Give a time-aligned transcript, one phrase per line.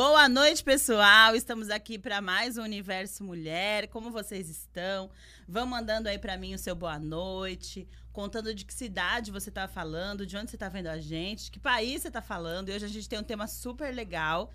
[0.00, 1.34] Boa noite, pessoal.
[1.34, 3.88] Estamos aqui para mais um Universo Mulher.
[3.88, 5.10] Como vocês estão?
[5.48, 9.66] Vão mandando aí para mim o seu boa noite, contando de que cidade você está
[9.66, 12.68] falando, de onde você está vendo a gente, de que país você está falando.
[12.68, 14.52] E hoje a gente tem um tema super legal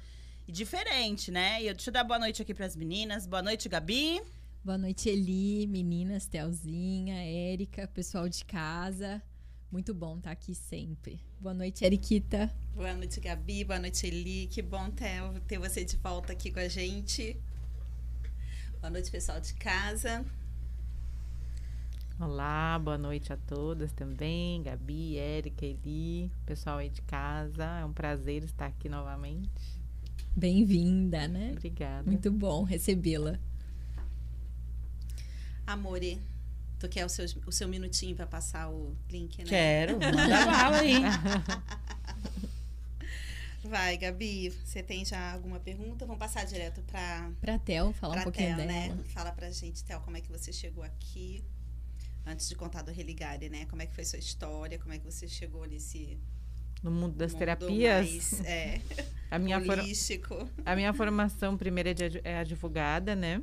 [0.47, 1.61] e diferente, né?
[1.61, 3.27] E eu deixa eu dar boa noite aqui para as meninas.
[3.27, 4.21] Boa noite, Gabi.
[4.63, 9.21] Boa noite, Eli, meninas, Telzinha, Érica, pessoal de casa.
[9.73, 11.19] Muito bom estar aqui sempre.
[11.39, 12.47] Boa noite, Eriquita.
[12.75, 13.63] Boa noite, Gabi.
[13.63, 14.45] Boa noite, Eli.
[14.45, 17.35] Que bom ter, ter você de volta aqui com a gente.
[18.79, 20.23] Boa noite, pessoal de casa.
[22.19, 24.61] Olá, boa noite a todas também.
[24.61, 27.65] Gabi, Érica, Eli, pessoal aí de casa.
[27.79, 29.81] É um prazer estar aqui novamente.
[30.35, 31.53] Bem-vinda, né?
[31.53, 32.03] Obrigada.
[32.05, 33.39] Muito bom recebê-la.
[35.65, 36.21] Amore,
[36.83, 39.45] tu quer o seu, o seu minutinho para passar o link, né?
[39.45, 40.95] Quero, manda bala aí.
[43.63, 46.05] Vai, Gabi, você tem já alguma pergunta?
[46.05, 48.71] Vamos passar direto para Pra Tel, falar pra um pouquinho Tel, dela.
[48.95, 48.97] né?
[49.13, 51.41] Fala pra gente, Tel, como é que você chegou aqui?
[52.25, 53.65] Antes de contar do Religare, né?
[53.69, 54.77] Como é que foi sua história?
[54.79, 56.17] Como é que você chegou nesse
[56.81, 58.81] No mundo das mundo terapias, mais, é,
[59.31, 60.49] a, minha for- holístico?
[60.65, 63.41] a minha formação primeira é, de ad- é advogada, né?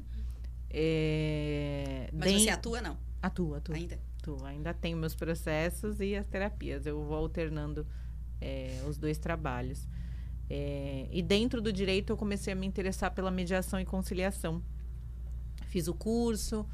[0.70, 2.96] É, Mas den- você atua, não?
[3.22, 3.74] Atuo, atuo.
[3.74, 3.98] Ainda?
[4.18, 4.44] atuo.
[4.44, 6.86] Ainda tenho meus processos e as terapias.
[6.86, 7.86] Eu vou alternando
[8.40, 9.86] é, os dois trabalhos.
[10.48, 14.62] É, e dentro do direito eu comecei a me interessar pela mediação e conciliação.
[15.66, 16.66] Fiz o curso,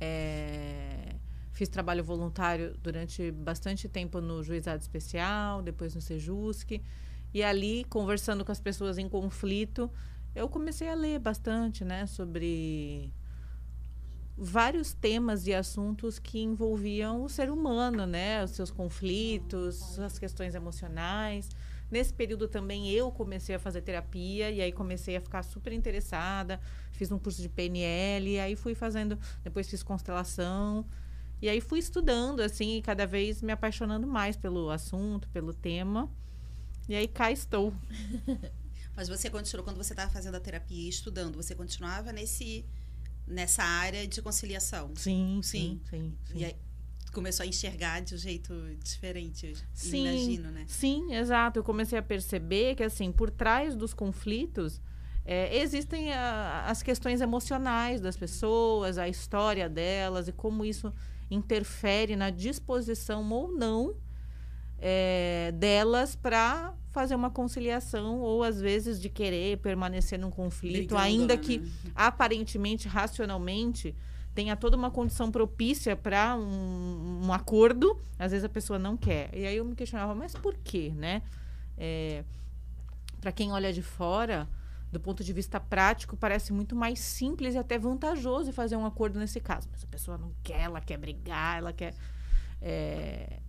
[0.00, 1.16] é,
[1.52, 6.80] fiz trabalho voluntário durante bastante tempo no Juizado Especial, depois no Sejusc.
[7.34, 9.90] E ali, conversando com as pessoas em conflito,
[10.34, 13.12] eu comecei a ler bastante né, sobre
[14.38, 18.44] vários temas e assuntos que envolviam o ser humano, né?
[18.44, 21.48] Os seus conflitos, as questões emocionais.
[21.90, 26.60] Nesse período também eu comecei a fazer terapia e aí comecei a ficar super interessada.
[26.92, 30.86] Fiz um curso de PNL e aí fui fazendo, depois fiz constelação.
[31.42, 36.08] E aí fui estudando assim, cada vez me apaixonando mais pelo assunto, pelo tema.
[36.88, 37.72] E aí cá estou.
[38.94, 42.64] Mas você continuou, quando você estava fazendo a terapia e estudando, você continuava nesse,
[43.28, 44.92] nessa área de conciliação?
[44.96, 45.80] Sim, Sim.
[45.88, 46.16] sim, sim.
[46.32, 46.38] sim.
[46.38, 46.56] E aí
[47.12, 48.52] começou a enxergar de um jeito
[48.82, 50.06] diferente, Sim.
[50.06, 50.64] imagino, né?
[50.66, 51.58] Sim, exato.
[51.58, 54.80] Eu comecei a perceber que, assim, por trás dos conflitos,
[55.24, 60.92] é, existem a- as questões emocionais das pessoas, a história delas e como isso
[61.30, 63.94] interfere na disposição ou não
[64.78, 71.02] é, delas para fazer uma conciliação ou, às vezes, de querer permanecer num conflito, Brigando,
[71.02, 71.42] ainda né?
[71.42, 71.62] que
[71.94, 73.94] aparentemente, racionalmente,
[74.34, 79.30] tenha toda uma condição propícia para um, um acordo, às vezes a pessoa não quer.
[79.34, 81.22] E aí eu me questionava, mas por quê, né?
[83.20, 84.48] para quem olha de fora,
[84.90, 89.18] do ponto de vista prático, parece muito mais simples e até vantajoso fazer um acordo
[89.18, 89.68] nesse caso.
[89.70, 91.94] Mas a pessoa não quer, ela quer brigar, ela quer
[92.60, 93.40] é,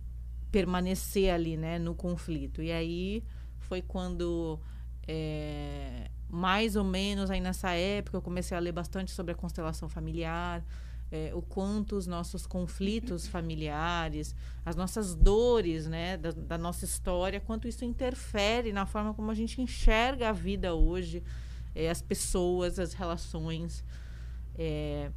[0.50, 2.62] permanecer ali, né, no conflito.
[2.62, 3.22] E aí
[3.58, 4.58] foi quando
[5.06, 9.88] é, mais ou menos aí nessa época eu comecei a ler bastante sobre a constelação
[9.88, 10.64] familiar,
[11.10, 14.34] é, o quanto os nossos conflitos familiares,
[14.64, 19.34] as nossas dores, né, da, da nossa história, quanto isso interfere na forma como a
[19.34, 21.22] gente enxerga a vida hoje,
[21.74, 23.84] é, as pessoas, as relações.
[24.56, 25.10] É,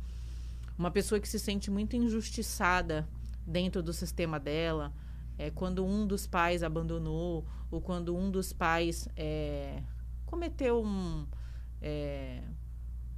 [0.77, 3.07] uma pessoa que se sente muito injustiçada
[3.45, 4.91] dentro do sistema dela,
[5.37, 9.81] é, quando um dos pais abandonou ou quando um dos pais é,
[10.25, 11.25] cometeu um,
[11.81, 12.43] é,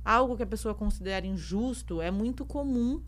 [0.04, 3.04] algo que a pessoa considera injusto, é muito comum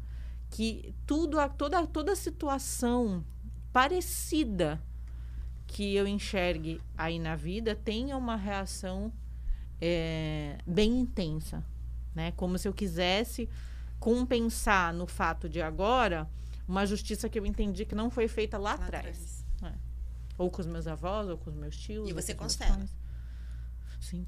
[0.49, 3.23] que tudo, toda, toda situação
[3.71, 4.81] parecida
[5.67, 9.11] que eu enxergue aí na vida tenha uma reação
[9.79, 11.63] é, bem intensa,
[12.15, 12.31] né?
[12.31, 13.49] Como se eu quisesse
[13.99, 16.29] compensar no fato de agora
[16.67, 19.45] uma justiça que eu entendi que não foi feita lá, Lá atrás.
[20.37, 22.09] Ou com os meus avós, ou com os meus tios.
[22.09, 22.85] E você constela?
[23.99, 24.25] Sim.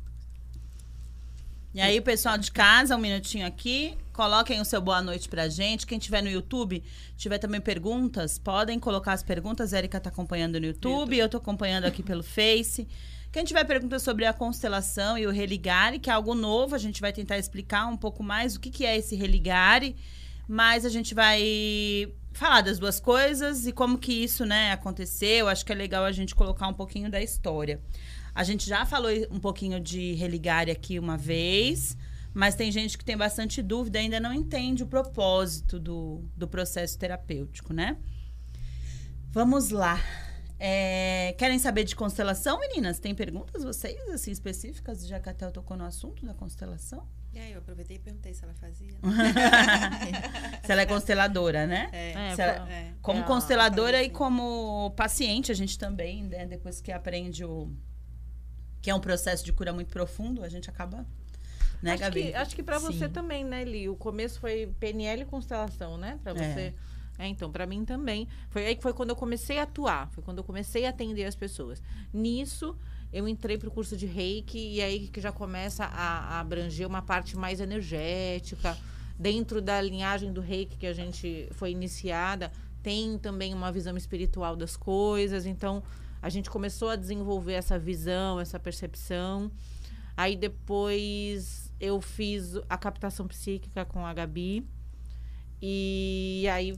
[1.71, 3.95] E aí, pessoal de casa, um minutinho aqui.
[4.11, 5.85] Coloquem o seu boa noite pra gente.
[5.85, 6.83] Quem tiver no YouTube,
[7.15, 9.71] tiver também perguntas, podem colocar as perguntas.
[9.71, 12.87] A Erika tá acompanhando no YouTube, eu tô acompanhando aqui pelo Face.
[13.31, 16.99] Quem tiver perguntas sobre a constelação e o religare, que é algo novo, a gente
[16.99, 19.95] vai tentar explicar um pouco mais o que, que é esse religare.
[20.47, 25.47] Mas a gente vai falar das duas coisas e como que isso, né, aconteceu.
[25.47, 27.81] Acho que é legal a gente colocar um pouquinho da história.
[28.33, 31.97] A gente já falou um pouquinho de religare aqui uma vez,
[32.33, 36.97] mas tem gente que tem bastante dúvida ainda não entende o propósito do, do processo
[36.97, 37.97] terapêutico, né?
[39.31, 39.99] Vamos lá.
[40.59, 42.99] É, querem saber de constelação, meninas?
[42.99, 47.07] Tem perguntas vocês, assim, específicas, já que a Théo tocou no assunto da constelação?
[47.31, 48.91] E aí, eu aproveitei e perguntei se ela fazia.
[50.65, 51.89] Se ela é consteladora, né?
[51.91, 52.93] É, É, Se ela- é.
[53.01, 56.45] Como É, consteladora ela e como paciente, a gente também, né?
[56.45, 57.71] Depois que aprende o.
[58.81, 61.05] que é um processo de cura muito profundo, a gente acaba.
[61.81, 62.23] Né, acho Gabi?
[62.23, 63.87] que, acho que pra você também, né, Li?
[63.87, 66.19] O começo foi PNL e constelação, né?
[66.23, 66.73] Pra você.
[67.17, 68.27] É, então, pra mim também.
[68.49, 70.09] Foi aí que foi quando eu comecei a atuar.
[70.11, 71.81] Foi quando eu comecei a atender as pessoas.
[72.13, 72.77] Nisso,
[73.11, 77.01] eu entrei pro curso de reiki e aí que já começa a, a abranger uma
[77.01, 78.77] parte mais energética.
[79.17, 82.51] Dentro da linhagem do reiki que a gente foi iniciada,
[82.81, 85.45] tem também uma visão espiritual das coisas.
[85.45, 85.83] Então,
[86.21, 89.51] a gente começou a desenvolver essa visão, essa percepção.
[90.15, 94.65] Aí depois eu fiz a captação psíquica com a Gabi.
[95.61, 96.77] E aí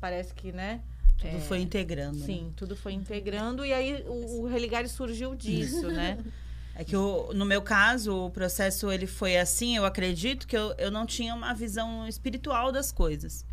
[0.00, 0.82] parece que, né?
[1.22, 2.18] Tudo é, foi integrando.
[2.18, 2.26] né?
[2.26, 3.64] Sim, tudo foi integrando.
[3.64, 6.18] E aí o, o Religare surgiu disso, né?
[6.74, 10.74] É que o- no meu caso, o processo ele foi assim, eu acredito que eu,
[10.78, 13.44] eu não tinha uma visão espiritual das coisas.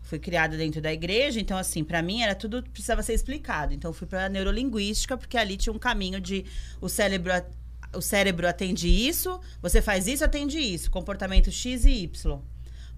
[0.00, 3.74] Fui criada dentro da igreja, então assim, pra mim era tudo precisava ser explicado.
[3.74, 6.44] Então eu fui pra neurolinguística, porque ali tinha um caminho de
[6.80, 7.32] o cérebro
[7.92, 12.40] o cérebro atende isso, você faz isso, atende isso, comportamento X e Y.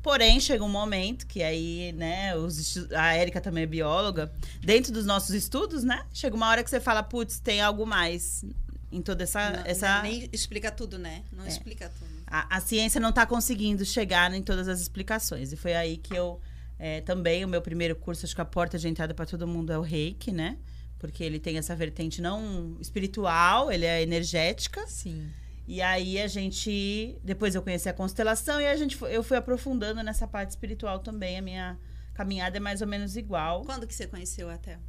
[0.03, 5.05] Porém, chega um momento que aí, né, os a Érica também é bióloga, dentro dos
[5.05, 8.45] nossos estudos, né, chega uma hora que você fala, putz, tem algo mais
[8.91, 11.23] em toda essa, Não- essa Nem explica tudo, né?
[11.33, 12.11] Não explica tudo.
[12.27, 15.53] a, a ciência não está conseguindo chegar em todas as explicações.
[15.53, 16.41] E foi aí que eu
[16.79, 19.71] é, também, o meu primeiro curso, acho que a porta de entrada para todo mundo
[19.73, 20.57] é o reiki, né?
[20.99, 24.85] Porque ele tem essa vertente não espiritual, ele é energética.
[24.87, 25.31] Sim.
[25.73, 27.17] E aí a gente.
[27.23, 30.99] Depois eu conheci a constelação e a gente, foi- eu fui aprofundando nessa parte espiritual
[30.99, 31.39] também.
[31.39, 31.79] A minha
[32.13, 33.63] caminhada é mais ou menos igual.
[33.65, 34.81] Quando que você conheceu até?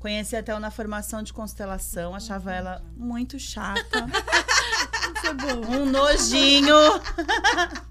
[0.00, 3.80] Conheci até na formação de constelação, achava ela muito chata.
[5.24, 5.76] É.
[5.76, 6.76] Um nojinho.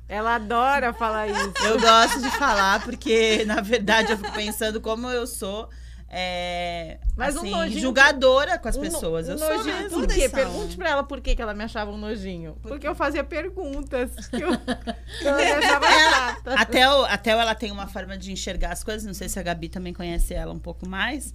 [0.07, 1.51] Ela adora falar isso.
[1.65, 5.67] Eu gosto de falar, porque, na verdade, eu fico pensando como eu sou.
[6.07, 9.27] É, Mas um assim, nojinho- julgadora com as Um no- pessoas.
[9.27, 9.99] um eu sou nojinho, mesmo.
[9.99, 10.27] Por quê?
[10.29, 12.57] Pergunte pra ela por que, que ela me achava um nojinho.
[12.61, 14.49] Porque eu fazia perguntas que, eu,
[15.19, 16.53] que ela me achava chata.
[16.55, 19.37] A Theo, a Theo, ela tem uma forma de enxergar as coisas, não sei se
[19.39, 21.33] a Gabi também conhece ela um pouco mais.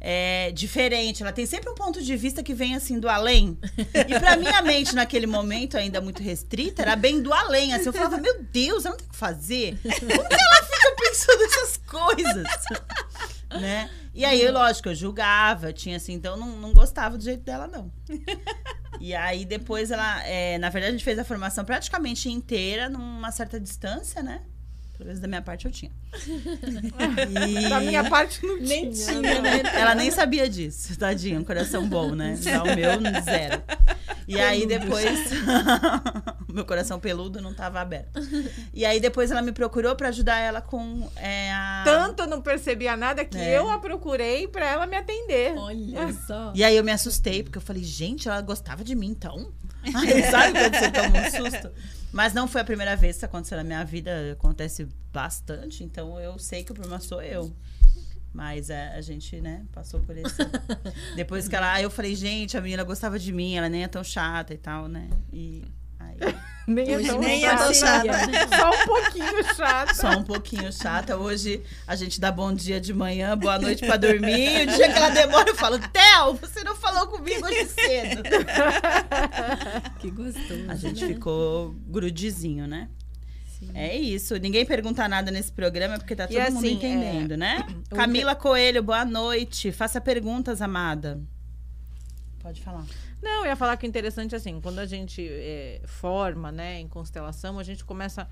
[0.00, 3.56] É diferente, ela tem sempre um ponto de vista que vem assim do além.
[3.76, 7.72] E pra minha mente, naquele momento, ainda muito restrita, era bem do além.
[7.74, 9.78] Assim, eu falava, meu Deus, eu não tenho o que fazer.
[9.82, 12.46] Como que ela fica pensando essas coisas?
[13.60, 13.90] né?
[14.12, 17.92] E aí, lógico, eu julgava, tinha assim, então não, não gostava do jeito dela, não.
[18.98, 23.30] E aí depois ela, é, na verdade, a gente fez a formação praticamente inteira numa
[23.30, 24.42] certa distância, né?
[24.92, 25.90] Pelo menos da minha parte eu tinha.
[27.64, 29.06] E Da minha parte não Nem tinha.
[29.06, 29.62] tinha, né?
[29.72, 32.36] ela nem sabia disso, tadinha, um coração bom, né?
[32.36, 33.62] Já o meu, zero.
[34.30, 35.18] E aí depois,
[36.48, 38.20] o meu coração peludo não tava aberto.
[38.72, 41.82] E aí depois ela me procurou pra ajudar ela com é, a...
[41.84, 43.58] Tanto eu não percebia nada que É.
[43.58, 45.54] eu a procurei pra ela me atender.
[45.56, 46.52] Olha só.
[46.54, 49.52] E aí eu me assustei, porque eu falei, gente, ela gostava de mim, então?
[49.94, 51.70] Aí, sabe quando você toma um susto?
[52.12, 56.20] Mas não foi a primeira vez que isso aconteceu na minha vida, acontece bastante, então
[56.20, 57.50] eu sei que o problema sou eu.
[58.32, 60.36] Mas é, a gente, né, passou por isso.
[61.16, 61.72] Depois que ela.
[61.72, 64.58] Aí eu falei, gente, a menina gostava de mim, ela nem é tão chata e
[64.58, 65.10] tal, né?
[65.32, 65.64] E
[65.98, 66.16] aí.
[66.66, 68.12] Nem Hoje é tão nem é tão chata.
[68.12, 68.46] chata.
[68.56, 69.94] Só um pouquinho chata.
[69.94, 71.16] Só um pouquinho chata.
[71.16, 74.60] Hoje a gente dá bom dia de manhã, boa noite pra dormir.
[74.60, 78.22] E o dia que ela demora, eu falo, Theo, você não falou comigo hoje cedo.
[79.98, 80.64] Que gostoso.
[80.68, 81.14] A gente né?
[81.14, 82.88] ficou grudizinho, né?
[83.74, 84.36] É isso.
[84.36, 87.66] Ninguém pergunta nada nesse programa porque tá E todo mundo assim, entendendo, né?
[87.90, 89.72] o Camila Coelho, boa noite.
[89.72, 91.20] Faça perguntas, amada.
[92.40, 92.84] Pode falar.
[93.22, 96.88] Não, eu ia falar que o interessante assim, quando a gente é, forma, né, em
[96.88, 98.28] constelação, a gente começa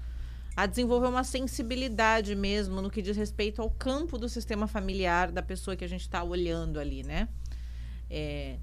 [0.56, 5.42] a desenvolver uma sensibilidade mesmo no que diz respeito ao campo do sistema familiar da
[5.42, 7.28] pessoa que a gente está olhando ali, né?
[8.10, 8.56] É,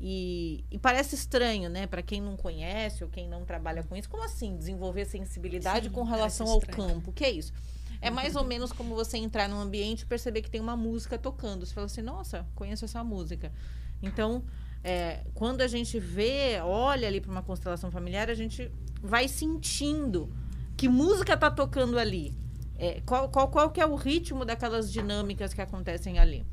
[0.00, 4.08] e, e parece estranho, né, para quem não conhece ou quem não trabalha com isso,
[4.08, 7.10] como assim desenvolver sensibilidade Sim, com relação ao campo?
[7.10, 7.52] O que é isso?
[8.00, 11.16] É mais ou menos como você entrar num ambiente e perceber que tem uma música
[11.16, 11.64] tocando.
[11.64, 13.50] Você fala assim, nossa, conheço essa música.
[14.02, 14.44] Então,
[14.82, 18.70] é, quando a gente vê, olha ali para uma constelação familiar, a gente
[19.00, 20.30] vai sentindo
[20.76, 22.36] que música tá tocando ali.
[22.76, 26.44] É, qual, qual, qual que é o ritmo daquelas dinâmicas que acontecem ali.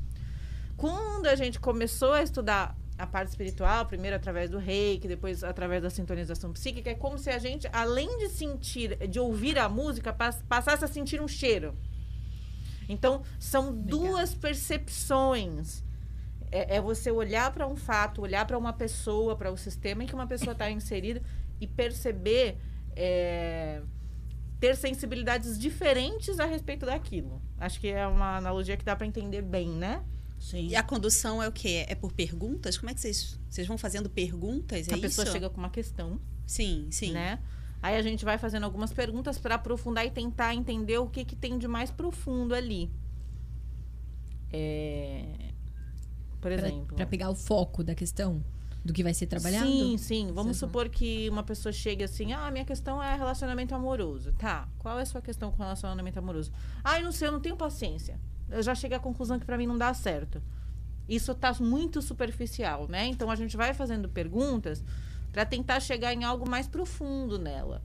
[0.76, 5.82] Quando a gente começou a estudar a parte espiritual, primeiro através do reiki, depois através
[5.82, 10.12] da sintonização psíquica, é como se a gente, além de sentir, de ouvir a música,
[10.12, 11.76] pass- passasse a sentir um cheiro.
[12.88, 15.82] Então, são duas percepções
[16.52, 20.06] é, é você olhar para um fato, olhar para uma pessoa, para o sistema em
[20.06, 21.22] que uma pessoa está inserida
[21.58, 22.58] e perceber,
[22.94, 23.80] é,
[24.60, 27.40] ter sensibilidades diferentes a respeito daquilo.
[27.58, 30.04] Acho que é uma analogia que dá para entender bem, né?
[30.42, 30.66] Sim.
[30.66, 31.84] E a condução é o quê?
[31.88, 32.76] É por perguntas?
[32.76, 34.88] Como é que vocês, vocês vão fazendo perguntas?
[34.88, 35.32] É a pessoa isso?
[35.32, 37.12] chega com uma questão, Sim, sim.
[37.12, 37.38] né?
[37.80, 41.36] Aí a gente vai fazendo algumas perguntas para aprofundar e tentar entender o que, que
[41.36, 42.90] tem de mais profundo ali.
[44.52, 45.24] É,
[46.40, 46.96] Por Pra- exemplo.
[46.96, 48.44] Pra pegar o foco da questão
[48.84, 49.64] do que vai ser trabalhado?
[49.66, 50.26] Sim, sim.
[50.32, 54.32] Vamos Vocês vão- supor que uma pessoa chegue assim: ah, minha questão é relacionamento amoroso.
[54.32, 54.68] Tá.
[54.78, 56.50] Qual é a sua questão com relacionamento amoroso?
[56.82, 58.18] Ah, eu não sei, eu não tenho paciência.
[58.52, 60.42] Eu já cheguei à conclusão que pra mim não dá certo.
[61.08, 63.06] Isso tá muito superficial, né?
[63.06, 64.84] Então a gente vai fazendo perguntas
[65.32, 67.82] para tentar chegar em algo mais profundo nela,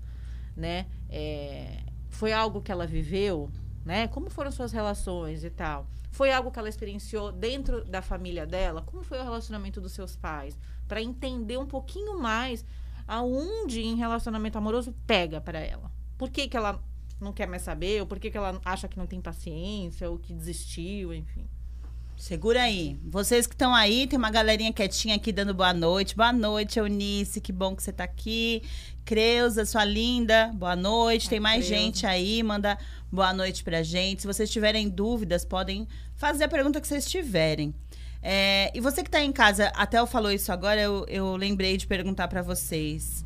[0.56, 0.86] né?
[1.10, 3.50] É, foi algo que ela viveu,
[3.86, 4.08] né?
[4.08, 5.88] Como foram suas relações e tal?
[6.12, 8.82] Foi algo que ela experienciou dentro da família dela?
[8.82, 10.58] Como foi o relacionamento dos seus pais?
[10.88, 12.66] Para entender um pouquinho mais
[13.08, 15.92] aonde em relacionamento amoroso pega para ela.
[16.18, 16.82] Por que, que ela
[17.20, 18.02] não quer mais saber?
[18.02, 20.10] Ou por que, que ela acha que não tem paciência?
[20.10, 21.46] Ou que desistiu, enfim.
[22.16, 23.00] Segura aí.
[23.04, 26.16] Vocês que estão aí, tem uma galerinha quietinha aqui dando boa noite.
[26.16, 27.40] Boa noite, Eunice.
[27.40, 28.64] Que bom que você tá aqui.
[29.06, 30.52] Creuza, sua linda.
[30.56, 31.30] Boa noite.
[31.30, 31.84] Tem mais Creuza.
[31.84, 32.42] gente aí.
[32.42, 32.78] Manda
[33.12, 34.22] boa noite pra gente.
[34.22, 37.74] Se vocês tiverem dúvidas, podem fazer a pergunta que vocês tiverem.
[38.22, 41.78] É, e você que tá em casa, a Théo falou isso agora, eu, eu lembrei
[41.78, 43.24] de perguntar pra vocês.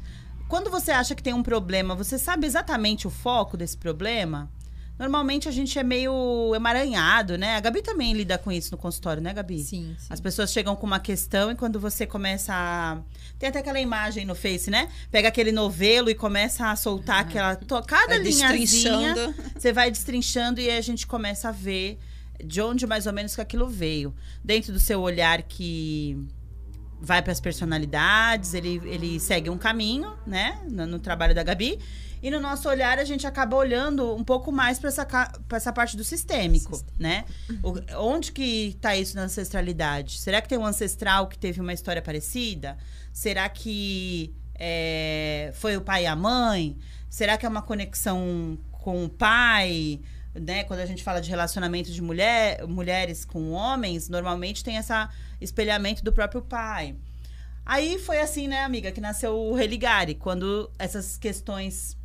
[0.52, 4.52] Quando você acha que tem um problema, você sabe exatamente o foco desse problema?
[5.00, 7.56] Normalmente a gente é meio emaranhado, né?
[7.56, 9.60] A Gabi também lida com isso no consultório, né, Gabi?
[9.64, 10.08] Sim, sim.
[10.10, 12.98] As pessoas chegam com uma questão e quando você começa a.
[13.40, 14.90] Tem até aquela imagem no Face, né?
[15.10, 17.56] Pega aquele novelo e começa a soltar aquela.
[17.56, 18.60] to- Cada linhazinha.
[19.16, 19.36] destrinchando.
[19.58, 21.98] Você vai destrinchando e aí a gente começa a ver
[22.44, 24.14] de onde mais ou menos que aquilo veio.
[24.44, 26.18] Dentro do seu olhar que
[27.02, 30.60] vai para as personalidades, ele, ele segue um caminho, né?
[30.70, 31.80] No, no trabalho da Gabi.
[32.24, 35.74] E no nosso olhar, a gente acaba olhando um pouco mais para essa, pra essa
[35.74, 37.26] parte do sistêmico, né?
[37.64, 40.20] O- onde que tá isso na ancestralidade?
[40.20, 42.78] Será que tem um ancestral que teve uma história parecida?
[43.12, 46.78] Será que é, foi o pai e a mãe?
[47.10, 50.00] Será que é uma conexão com o pai?
[50.34, 50.64] Né?
[50.64, 54.94] Quando a gente fala de relacionamento de mulher, mulheres com homens, normalmente tem esse
[55.40, 56.96] espelhamento do próprio pai.
[57.66, 61.98] Aí foi assim, né, amiga, que nasceu o Religare, quando essas questões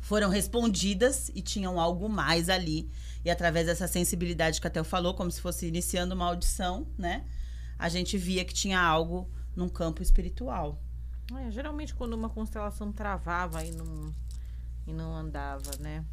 [0.00, 2.90] foram respondidas e tinham algo mais ali.
[3.24, 7.24] E através dessa sensibilidade que a Theo falou, como se fosse iniciando uma audição, né?
[7.78, 10.82] A gente via que tinha algo num campo espiritual.
[11.36, 14.14] É, geralmente quando uma constelação travava e não,
[14.86, 16.04] e não andava, né?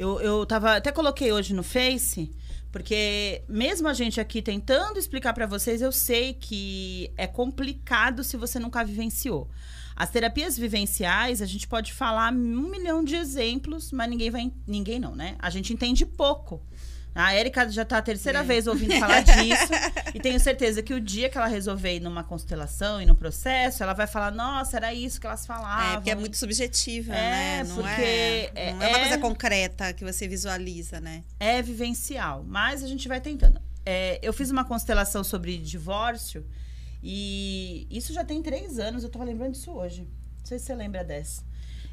[0.00, 2.30] Eu, eu tava, até coloquei hoje no Face,
[2.72, 8.38] porque mesmo a gente aqui tentando explicar pra vocês, eu sei que é complicado se
[8.38, 9.50] você nunca vivenciou.
[9.94, 14.50] As terapias vivenciais, a gente pode falar um milhão de exemplos, mas ninguém vai.
[14.66, 15.36] Ninguém não, né?
[15.38, 16.62] A gente entende pouco.
[17.14, 18.42] A Erika já tá a terceira É.
[18.42, 19.72] vez ouvindo falar disso.
[20.14, 23.82] e tenho certeza que o dia que ela resolver ir numa constelação e no processo,
[23.82, 25.92] ela vai falar: nossa, era isso que elas falavam.
[25.92, 27.30] É, porque é muito subjetiva, É,
[27.62, 27.64] né?
[27.64, 31.24] Não porque é, é- não é uma é- coisa concreta que você visualiza, né?
[31.40, 33.60] é vivencial, mas a gente vai tentando.
[33.84, 36.46] É, eu fiz uma constelação sobre divórcio
[37.02, 40.02] e isso já tem três anos, eu tava lembrando disso hoje.
[40.38, 41.42] Não sei se você lembra dessa.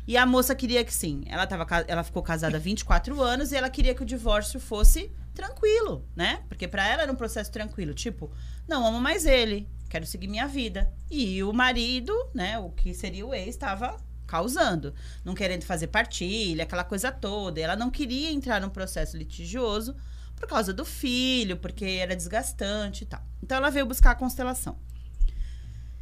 [0.08, 1.24] E a moça queria que sim.
[1.28, 5.12] Ela, tava, ela ficou casada há 24 anos e ela queria que o divórcio fosse
[5.34, 6.44] tranquilo, né?
[6.48, 7.94] Porque pra ela era um processo tranquilo.
[7.94, 8.32] Tipo,
[8.68, 10.90] não amo mais ele, quero seguir minha vida.
[11.12, 16.64] E o marido, né, o que seria o ex, estava causando, não querendo fazer partilha,
[16.64, 17.60] aquela coisa toda.
[17.60, 19.94] E ela não queria entrar num processo litigioso
[20.38, 23.22] por causa do filho, porque era desgastante e tal.
[23.44, 24.78] Então ela veio buscar a constelação.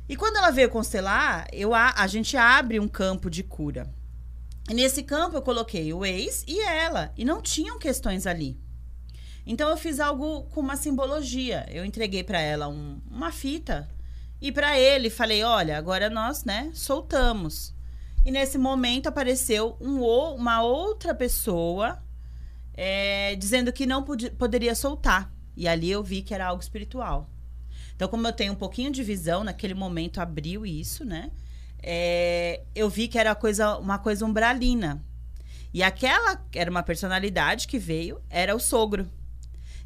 [0.08, 3.92] E quando ela veio constelar, eu, a, a gente abre um campo de cura.
[4.70, 7.12] E nesse campo eu coloquei o ex e ela.
[7.18, 8.60] E não tinham questões ali.
[9.46, 11.66] Então eu fiz algo com uma simbologia.
[11.70, 13.88] Eu entreguei para ela um- uma fita
[14.42, 17.74] e para ele falei: olha, agora nós, né, soltamos.
[18.26, 22.02] E nesse momento apareceu um, uma outra pessoa
[22.74, 25.32] é, dizendo que não podia- poderia soltar.
[25.56, 27.30] E ali eu vi que era algo espiritual.
[27.96, 31.32] Então, como eu tenho um pouquinho de visão, naquele momento abriu isso, né?
[31.82, 35.04] É, eu vi que era coisa, uma coisa umbralina.
[35.74, 39.10] E aquela era uma personalidade que veio, era o sogro.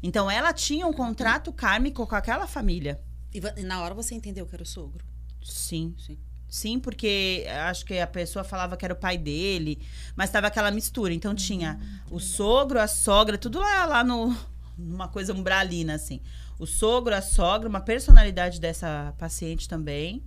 [0.02, 3.00] Então, ela tinha um contrato kármico com aquela família.
[3.32, 5.04] E, na hora você entendeu que era o sogro.
[5.42, 5.94] Sim.
[5.98, 6.18] Sim.
[6.48, 9.80] Sim, porque acho que a pessoa falava que era o pai dele,
[10.16, 11.14] mas tava aquela mistura.
[11.14, 11.78] Então tinha
[12.10, 14.36] o sogro, a sogra, tudo lá, lá no,
[14.76, 16.20] numa coisa umbralina, assim.
[16.60, 20.22] O sogro, a sogra, uma personalidade dessa paciente também,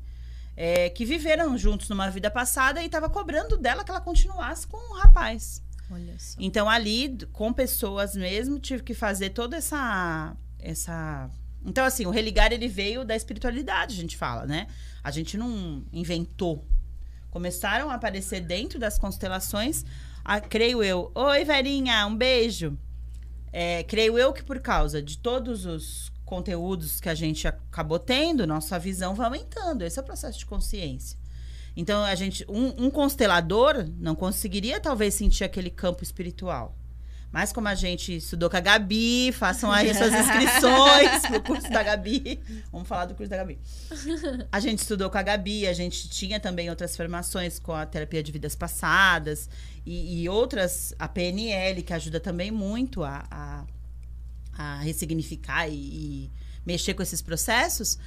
[0.57, 4.77] é, que viveram juntos numa vida passada e estava cobrando dela que ela continuasse com
[4.77, 5.61] o rapaz.
[5.91, 6.35] Olha só.
[6.39, 10.35] Então, ali, com pessoas mesmo, tive que fazer toda essa.
[10.57, 11.29] essa...
[11.63, 14.65] Então, assim, o religar ele veio da espiritualidade, a gente fala, né?
[15.03, 16.67] A gente não inventou.
[17.29, 19.85] Começaram a aparecer dentro das constelações,
[20.25, 21.11] a, creio eu.
[21.13, 22.75] Oi, Verinha, um beijo.
[23.51, 28.47] É, creio eu que por causa de todos os conteúdos que a gente acabou tendo,
[28.47, 29.83] nossa visão vai aumentando.
[29.83, 31.15] Esse é o processo de consciência.
[31.77, 36.75] Então, a gente, um, um constelador não conseguiria talvez sentir aquele campo espiritual.
[37.31, 41.83] Mas como a gente estudou com a Gabi, façam aí suas inscrições no curso da
[41.83, 42.39] Gabi.
[42.71, 43.59] Vamos falar do curso da Gabi.
[44.51, 48.23] A gente estudou com a Gabi, a gente tinha também outras formações com a terapia
[48.23, 49.49] de vidas passadas
[49.85, 53.65] e, e outras, a PNL, que ajuda também muito a, a,
[54.57, 56.31] a ressignificar e, e
[56.65, 57.97] mexer com esses processos.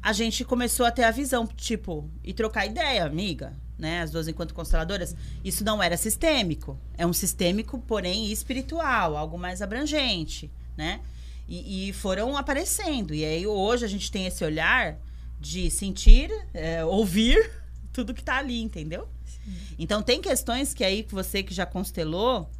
[0.00, 4.26] A gente começou a ter a visão, tipo, e trocar ideia, amiga né, as duas
[4.26, 5.14] enquanto consteladoras,
[5.44, 6.78] isso não era sistêmico.
[6.96, 11.00] É um sistêmico, porém espiritual, algo mais abrangente, né?
[11.46, 13.14] E, e foram aparecendo.
[13.14, 14.98] E aí hoje a gente tem esse olhar
[15.40, 17.50] de sentir, é, ouvir
[17.92, 19.08] tudo que tá ali, entendeu?
[19.24, 19.54] Sim.
[19.78, 22.50] Então tem questões que aí você que já constelou,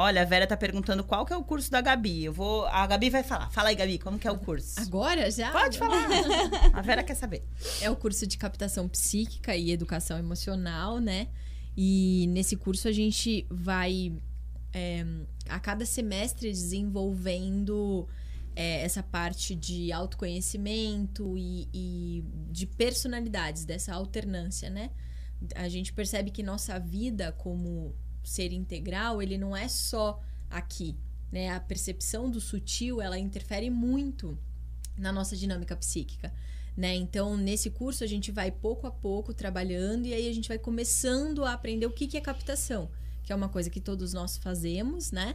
[0.00, 2.22] Olha, a Vera tá perguntando qual que é o curso da Gabi.
[2.22, 2.66] Eu vou.
[2.66, 3.50] A Gabi vai falar.
[3.50, 4.78] Fala aí, Gabi, como que é o curso?
[4.78, 5.50] Agora já?
[5.50, 6.06] Pode falar.
[6.72, 7.42] a Vera quer saber.
[7.82, 11.26] É o curso de captação psíquica e educação emocional, né?
[11.76, 14.12] E nesse curso a gente vai
[14.72, 15.04] é,
[15.48, 18.08] a cada semestre desenvolvendo
[18.54, 24.90] é, essa parte de autoconhecimento e, e de personalidades, dessa alternância, né?
[25.56, 30.20] A gente percebe que nossa vida como ser integral, ele não é só
[30.50, 30.96] aqui,
[31.30, 31.50] né?
[31.50, 34.38] A percepção do sutil, ela interfere muito
[34.96, 36.32] na nossa dinâmica psíquica,
[36.76, 36.94] né?
[36.94, 40.58] Então, nesse curso a gente vai pouco a pouco trabalhando e aí a gente vai
[40.58, 42.90] começando a aprender o que, que é captação,
[43.22, 45.34] que é uma coisa que todos nós fazemos, né?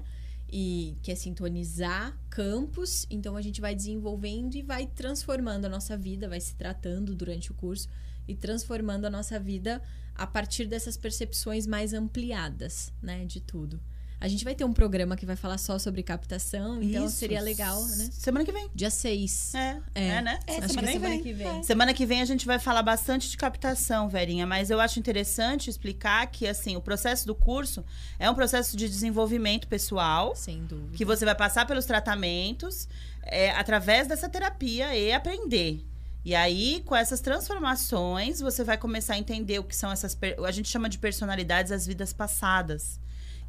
[0.52, 3.08] E que é sintonizar campos.
[3.10, 7.52] Então, a gente vai desenvolvendo e vai transformando a nossa vida, vai se tratando durante
[7.52, 7.89] o curso
[8.27, 9.81] e transformando a nossa vida
[10.15, 13.79] a partir dessas percepções mais ampliadas, né, de tudo.
[14.23, 17.17] A gente vai ter um programa que vai falar só sobre captação, então Isso.
[17.17, 18.09] seria legal, né?
[18.09, 18.69] Semana que vem.
[18.73, 19.53] Dia 6.
[19.53, 20.39] É, é, é né?
[20.47, 21.47] É, semana, que semana que vem.
[21.47, 21.63] É.
[21.63, 25.69] Semana que vem a gente vai falar bastante de captação, Verinha, mas eu acho interessante
[25.69, 27.83] explicar que, assim, o processo do curso
[28.17, 30.33] é um processo de desenvolvimento pessoal.
[30.38, 30.95] Sem dúvida.
[30.95, 32.88] Que você vai passar pelos tratamentos
[33.23, 35.83] é, através dessa terapia e aprender.
[36.25, 40.17] E aí, com essas transformações, você vai começar a entender o que são essas.
[40.45, 42.99] A gente chama de personalidades as vidas passadas.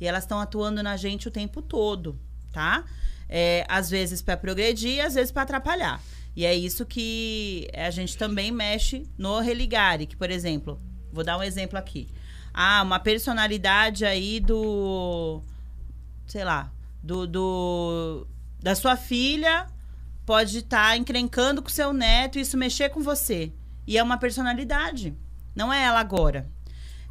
[0.01, 2.19] E elas estão atuando na gente o tempo todo,
[2.53, 2.85] tá?
[3.29, 6.03] É, às vezes para progredir, às vezes para atrapalhar.
[6.35, 10.81] E é isso que a gente também mexe no religare, que, por exemplo,
[11.13, 12.09] vou dar um exemplo aqui.
[12.53, 15.43] Ah, uma personalidade aí do.
[16.27, 16.73] Sei lá.
[17.03, 18.27] Do, do
[18.61, 19.67] da sua filha
[20.25, 23.53] pode estar tá encrencando com seu neto e isso mexer com você.
[23.87, 25.15] E é uma personalidade.
[25.55, 26.51] Não é ela agora.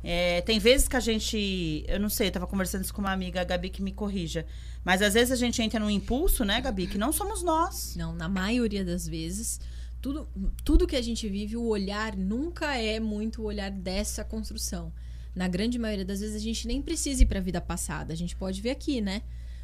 [0.04, 1.86] É, tem vezes que a gente.
[1.88, 4.45] Eu não sei, eu tava conversando isso com uma amiga, a Gabi, que me corrija.
[4.84, 7.95] Mas às vezes a gente entra num impulso, né, Gabi, que não somos nós.
[7.95, 9.62] Não, na maioria das vezes.
[10.02, 10.28] Tudo,
[10.65, 14.91] tudo que a gente vive, o olhar nunca é muito o olhar dessa construção.
[15.34, 18.12] Na grande maioria das vezes, a gente nem precisa ir para a vida passada.
[18.12, 19.21] A gente pode ver aqui, né?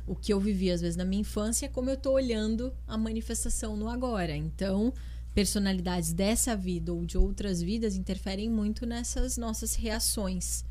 [0.10, 2.98] O que eu vivi às vezes na minha infância é como eu estou olhando a
[2.98, 4.36] manifestação no agora.
[4.36, 4.91] Então,
[5.36, 10.65] personalidades dessa vida ou de outras vidas interferem muito nessas nossas reações.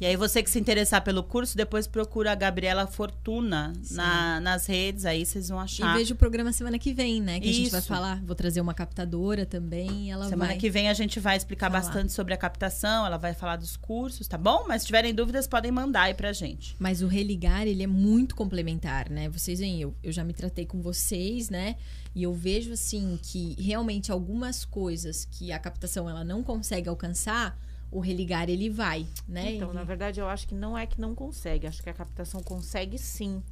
[0.00, 4.66] E aí você que se interessar pelo curso, depois procura a Gabriela Fortuna na, nas
[4.66, 5.94] redes, aí vocês vão achar.
[5.94, 7.40] E veja o programa semana que vem, né?
[7.40, 7.60] Que Isso.
[7.60, 8.22] a gente vai falar.
[8.24, 10.12] Vou trazer uma captadora também.
[10.12, 11.82] Ela semana vai que vem a gente vai explicar falar.
[11.82, 14.66] bastante sobre a captação, ela vai falar dos cursos, tá bom?
[14.68, 16.76] Mas se tiverem dúvidas, podem mandar aí pra gente.
[16.78, 19.28] Mas o religar, ele é muito complementar, né?
[19.28, 21.74] Vocês veem, eu, eu já me tratei com vocês, né?
[22.14, 27.58] E eu vejo, assim, que realmente algumas coisas que a captação ela não consegue alcançar
[27.90, 29.52] o religar ele vai, né?
[29.52, 32.42] Então, na verdade, eu acho que não é que não consegue, acho que a captação
[32.42, 33.42] consegue sim.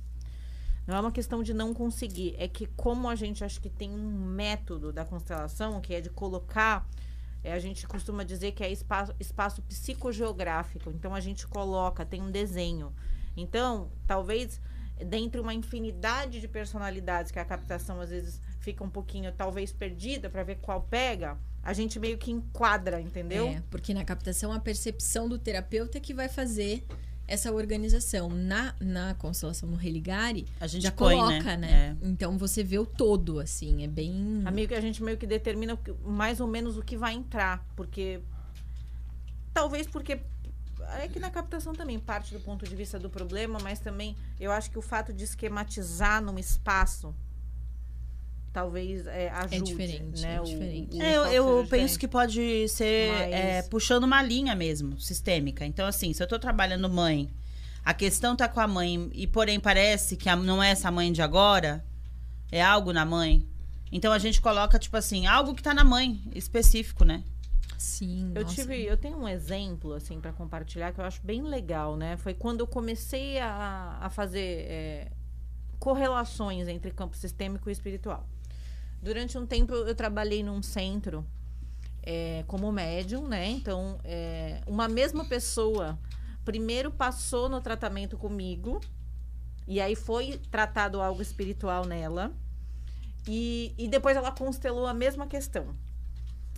[0.87, 3.90] Não é uma questão de não conseguir, é que como a gente acha que tem
[3.90, 6.88] um método da constelação, que é de colocar,
[7.42, 10.90] é, a gente costuma dizer que é espaço, espaço psicogeográfico.
[10.90, 12.92] Então a gente coloca, tem um desenho.
[13.37, 14.61] Então, talvez
[15.05, 20.31] dentre uma infinidade de personalidades que a captação às vezes fica um pouquinho talvez perdida
[20.31, 21.37] para ver qual pega,
[21.67, 23.49] a gente meio que enquadra, entendeu?
[23.49, 26.87] É, porque na captação a percepção do terapeuta é que vai fazer
[27.27, 31.57] essa organização na, na constelação no Religare A gente já põe, coloca, né?
[31.57, 31.97] né?
[32.01, 34.43] Então você vê o todo, assim, é bem.
[34.45, 38.21] Amigo, a gente meio que determina mais ou menos o que vai entrar, porque
[39.53, 40.21] talvez porque
[41.01, 44.53] é que na captação também parte do ponto de vista do problema, mas também eu
[44.53, 47.13] acho que o fato de esquematizar num espaço
[48.57, 50.37] talvez é, ajude, diferente, né?
[50.37, 50.97] é o- diferente.
[50.97, 51.99] o É, eu, eu penso diferente.
[51.99, 55.66] que pode ser Mas- é, puxando uma linha mesmo, sistêmica.
[55.66, 57.29] Então, assim, se eu tô trabalhando mãe,
[57.85, 61.12] a questão tá com a mãe, e porém parece que a- não é essa mãe
[61.12, 61.85] de agora,
[62.51, 63.47] é algo na mãe.
[63.92, 67.23] Então a gente coloca, tipo assim, algo que tá na mãe, específico, né?
[67.77, 68.33] Sim.
[68.35, 68.55] Eu nossa.
[68.55, 72.16] tive, eu tenho um exemplo assim para compartilhar que eu acho bem legal, né?
[72.16, 75.09] Foi quando eu comecei a, a fazer é,
[75.79, 78.27] correlações entre campo sistêmico e espiritual.
[79.03, 81.25] Durante um tempo eu trabalhei num centro
[82.03, 83.49] é, como médium, né?
[83.49, 85.99] Então, é, uma mesma pessoa
[86.45, 88.81] primeiro passou no tratamento comigo
[89.67, 92.33] e aí foi tratado algo espiritual nela
[93.27, 95.75] e, e depois ela constelou a mesma questão.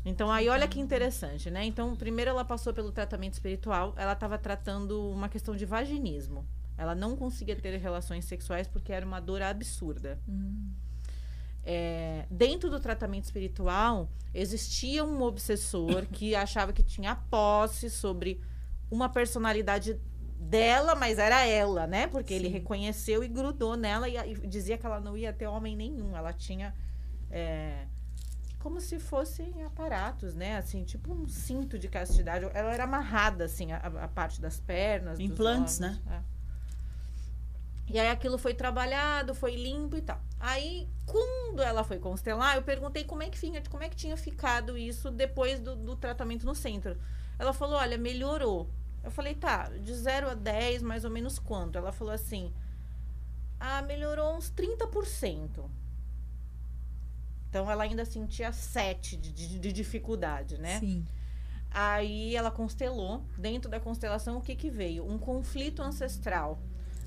[0.04, 1.64] Então, aí olha que interessante, né?
[1.64, 6.46] Então, primeiro ela passou pelo tratamento espiritual, ela estava tratando uma questão de vaginismo.
[6.76, 10.20] Ela não conseguia ter relações sexuais porque era uma dor absurda.
[10.28, 10.70] Hum,
[11.70, 18.40] É, dentro do tratamento espiritual, existia um obsessor que achava que tinha posse sobre
[18.90, 20.00] uma personalidade
[20.40, 22.06] dela, mas era ela, né?
[22.06, 22.54] Porque ele Sim.
[22.54, 26.16] reconheceu e grudou nela e, e dizia que ela não ia ter homem nenhum.
[26.16, 26.74] Ela tinha.
[27.30, 27.84] é,
[28.58, 30.56] como se fossem aparatos, né?
[30.56, 32.46] Assim, tipo um cinto de castidade.
[32.54, 35.20] Ela era amarrada, assim, a, a parte das pernas.
[35.20, 36.22] Implantes, órgãos, é.
[37.90, 40.20] E aí aquilo foi trabalhado, foi limpo e tal.
[40.38, 44.16] Aí, quando ela foi constelar, eu perguntei como é que, finha- como é que tinha
[44.16, 46.96] ficado isso depois do, do tratamento no centro.
[47.38, 48.68] Ela falou, olha, melhorou.
[49.02, 51.78] Eu falei, tá, de 0 a 10, mais ou menos quanto?
[51.78, 52.52] Ela falou assim,
[53.58, 55.70] ah, melhorou uns 30%.
[57.48, 60.78] Então, ela ainda sentia 7 de, de, de dificuldade, né?
[60.80, 61.06] Sim.
[61.70, 63.24] Aí ela constelou.
[63.38, 65.06] Dentro da constelação, o que, que veio?
[65.06, 66.60] Um conflito ancestral.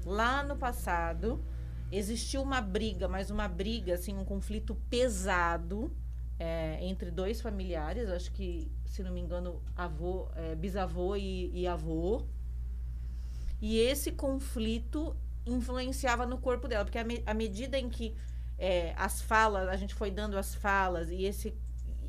[0.05, 1.43] Lá no passado,
[1.91, 5.91] existiu uma briga, mas uma briga, assim, um conflito pesado
[6.39, 8.09] é, entre dois familiares.
[8.09, 12.23] Acho que, se não me engano, avô, é, bisavô e, e avô.
[13.61, 18.15] E esse conflito influenciava no corpo dela, porque à me- medida em que
[18.57, 21.53] é, as falas, a gente foi dando as falas e esse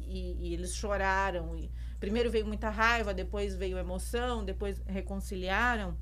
[0.06, 1.56] e, e eles choraram.
[1.56, 5.96] E, primeiro veio muita raiva, depois veio emoção, depois reconciliaram.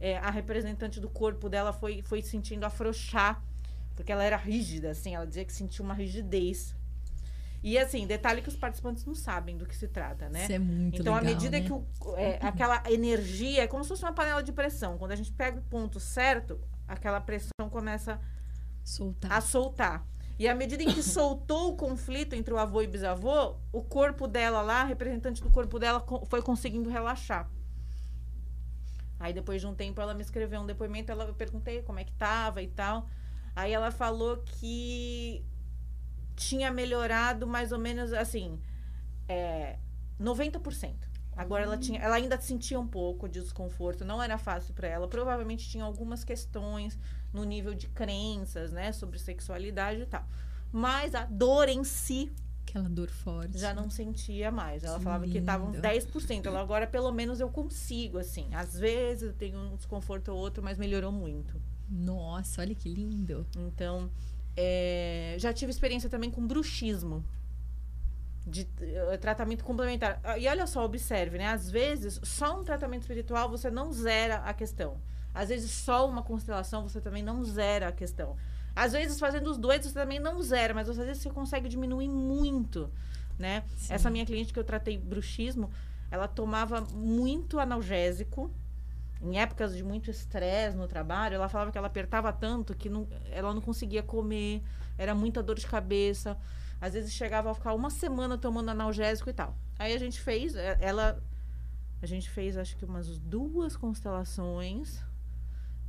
[0.00, 3.42] É, a representante do corpo dela foi, foi sentindo afrouxar,
[3.94, 6.74] porque ela era rígida, assim, ela dizia que sentia uma rigidez.
[7.62, 10.44] E assim, detalhe que os participantes não sabem do que se trata, né?
[10.44, 11.66] Isso é muito Então, legal, à medida né?
[11.66, 11.84] que o,
[12.16, 14.96] é, aquela energia é como se fosse uma panela de pressão.
[14.96, 16.58] Quando a gente pega o ponto certo,
[16.88, 18.18] aquela pressão começa
[18.82, 19.30] Soltar.
[19.30, 20.06] a soltar.
[20.38, 23.82] E à medida em que soltou o conflito entre o avô e o bisavô, o
[23.82, 27.46] corpo dela lá, a representante do corpo dela, foi conseguindo relaxar.
[29.20, 32.04] Aí depois de um tempo ela me escreveu um depoimento, ela, eu perguntei como é
[32.04, 33.06] que tava e tal.
[33.54, 35.44] Aí ela falou que
[36.34, 38.58] tinha melhorado mais ou menos assim,
[39.28, 39.78] é,
[40.18, 40.94] 90%.
[41.36, 45.06] Agora ela tinha, ela ainda sentia um pouco de desconforto, não era fácil para ela.
[45.06, 46.98] Provavelmente tinha algumas questões
[47.32, 50.24] no nível de crenças, né, sobre sexualidade e tal.
[50.72, 52.32] Mas a dor em si
[52.66, 53.58] Aquela dor forte.
[53.58, 54.84] já não sentia mais.
[54.84, 55.88] Ela Que falava que estava uns lindo.
[55.88, 56.46] 10%.
[56.46, 58.48] Ela agora pelo menos eu consigo assim.
[58.54, 61.60] Às vezes eu tenho um desconforto ou outro, mas melhorou muito.
[61.88, 63.44] Nossa, olha que lindo.
[63.56, 64.08] Então,
[64.56, 67.24] é, já tive experiência também com bruxismo.
[68.46, 70.18] De eh, tratamento complementar.
[70.24, 71.48] Ah, E olha só, observe, né?
[71.48, 74.96] Às vezes, só um tratamento espiritual você não zera a questão.
[75.34, 78.36] Às vezes, só uma constelação você também não zera a questão.
[78.80, 82.08] Às vezes, fazendo os dois, você também não zera, mas às vezes você consegue diminuir
[82.08, 82.90] muito,
[83.38, 83.62] né?
[83.76, 83.92] Sim.
[83.92, 85.70] Essa minha cliente que eu tratei bruxismo,
[86.10, 88.50] ela tomava muito analgésico.
[89.20, 93.06] Em épocas de muito estresse no trabalho, ela falava que ela apertava tanto que não,
[93.30, 94.62] ela não conseguia comer,
[94.96, 96.38] era muita dor de cabeça.
[96.80, 99.54] Às vezes chegava a ficar uma semana tomando analgésico e tal.
[99.78, 101.22] Aí a gente fez, é, ela.
[102.00, 105.04] A gente fez acho que umas duas constelações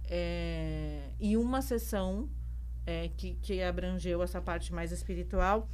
[0.10, 2.28] é, e uma sessão
[2.86, 5.70] é, que, que abrangeu essa parte mais espiritual.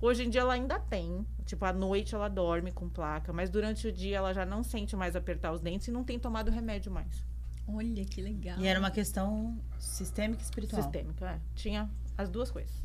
[0.00, 1.26] Hoje em dia ela ainda tem.
[1.44, 4.94] Tipo, à noite ela dorme com placa, mas durante o dia ela já não sente
[4.94, 7.26] mais apertar os dentes e não tem tomado remédio mais.
[7.66, 8.58] Olha que legal.
[8.58, 10.82] E era uma questão sistêmica e espiritual.
[10.82, 11.38] Sistêmico, é.
[11.54, 12.82] Tinha as duas coisas.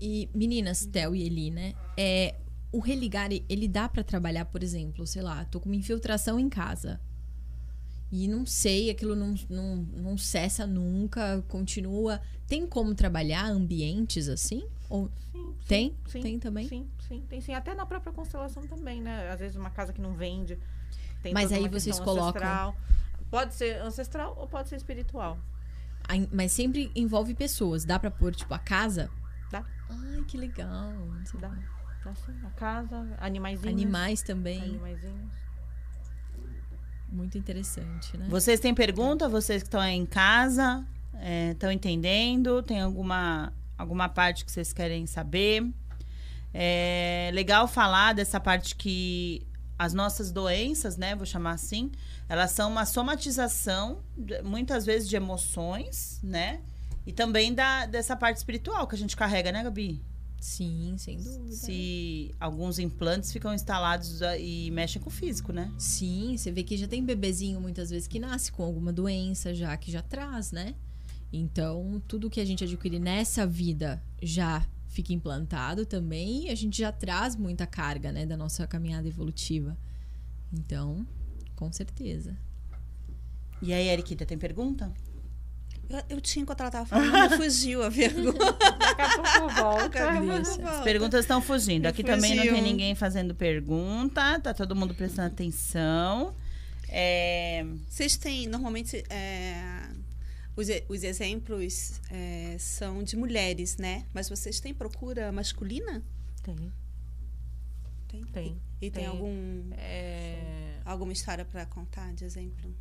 [0.00, 1.74] E meninas, Theo e Eli, né?
[1.96, 2.34] É,
[2.72, 6.48] o religare, ele dá pra trabalhar, por exemplo, sei lá, tô com uma infiltração em
[6.48, 7.00] casa.
[8.16, 12.20] E não sei, aquilo não, não, não cessa nunca, continua.
[12.46, 14.64] Tem como trabalhar ambientes assim?
[14.88, 15.96] Ou Sim, tem?
[16.06, 16.68] sim, tem também?
[16.68, 17.54] Sim, sim, tem sim.
[17.54, 19.30] Até na própria constelação também, né?
[19.30, 20.56] Às vezes uma casa que não vende.
[21.24, 22.72] Tem Mas aí vocês colocam-.
[23.28, 25.36] Pode ser ancestral ou pode ser espiritual.
[26.30, 27.84] Mas sempre envolve pessoas.
[27.84, 29.10] Dá pra pôr, tipo, a casa?
[29.50, 29.64] Dá.
[29.88, 30.92] Ai, que legal.
[31.40, 31.48] Dá.
[32.04, 32.38] Dá sim.
[32.44, 33.74] A casa, animaizinhos.
[33.74, 34.62] Animais também.
[34.62, 35.43] Animaizinhos.
[37.14, 38.26] Muito interessante, né?
[38.28, 39.28] Vocês têm pergunta?
[39.28, 40.84] Vocês que estão aí em casa,
[41.52, 42.60] estão entendendo?
[42.62, 45.64] Tem alguma, alguma parte que vocês querem saber?
[46.52, 49.46] É legal falar dessa parte que
[49.78, 51.90] as nossas doenças, né, vou chamar assim,
[52.28, 54.00] elas são uma somatização,
[54.44, 56.60] muitas vezes, de emoções, né?
[57.06, 60.02] E também da, dessa parte espiritual que a gente carrega, né, Gabi?
[60.44, 61.56] Sim, sem dúvida.
[61.56, 65.72] Se alguns implantes ficam instalados e mexem com o físico, né?
[65.78, 69.74] Sim, você vê que já tem bebezinho muitas vezes que nasce com alguma doença já,
[69.74, 70.74] que já traz, né?
[71.32, 76.76] Então, tudo que a gente adquire nessa vida já fica implantado também e a gente
[76.76, 79.74] já traz muita carga, né, da nossa caminhada evolutiva.
[80.52, 81.06] Então,
[81.56, 82.36] com certeza.
[83.62, 84.92] E aí, Eriquita, tem pergunta?
[85.88, 88.38] Eu, eu tinha enquanto ela tava falando, fugiu a pergunta.
[88.52, 90.10] Daqui a pouco volta.
[90.70, 91.86] As perguntas estão fugindo.
[91.86, 92.14] Aqui Fugiu.
[92.16, 94.40] também não tem ninguém fazendo pergunta.
[94.40, 96.34] Tá todo mundo prestando atenção.
[96.88, 99.88] É, Vocês têm, normalmente, é,
[100.56, 104.04] os, os exemplos é, são de mulheres, né?
[104.14, 106.02] Mas vocês têm procura masculina?
[106.42, 106.72] Tem.
[108.08, 108.22] Tem.
[108.32, 108.60] Tem.
[108.80, 109.06] E, e tem, Tem.
[109.06, 112.74] algum, É, alguma história para contar de exemplo?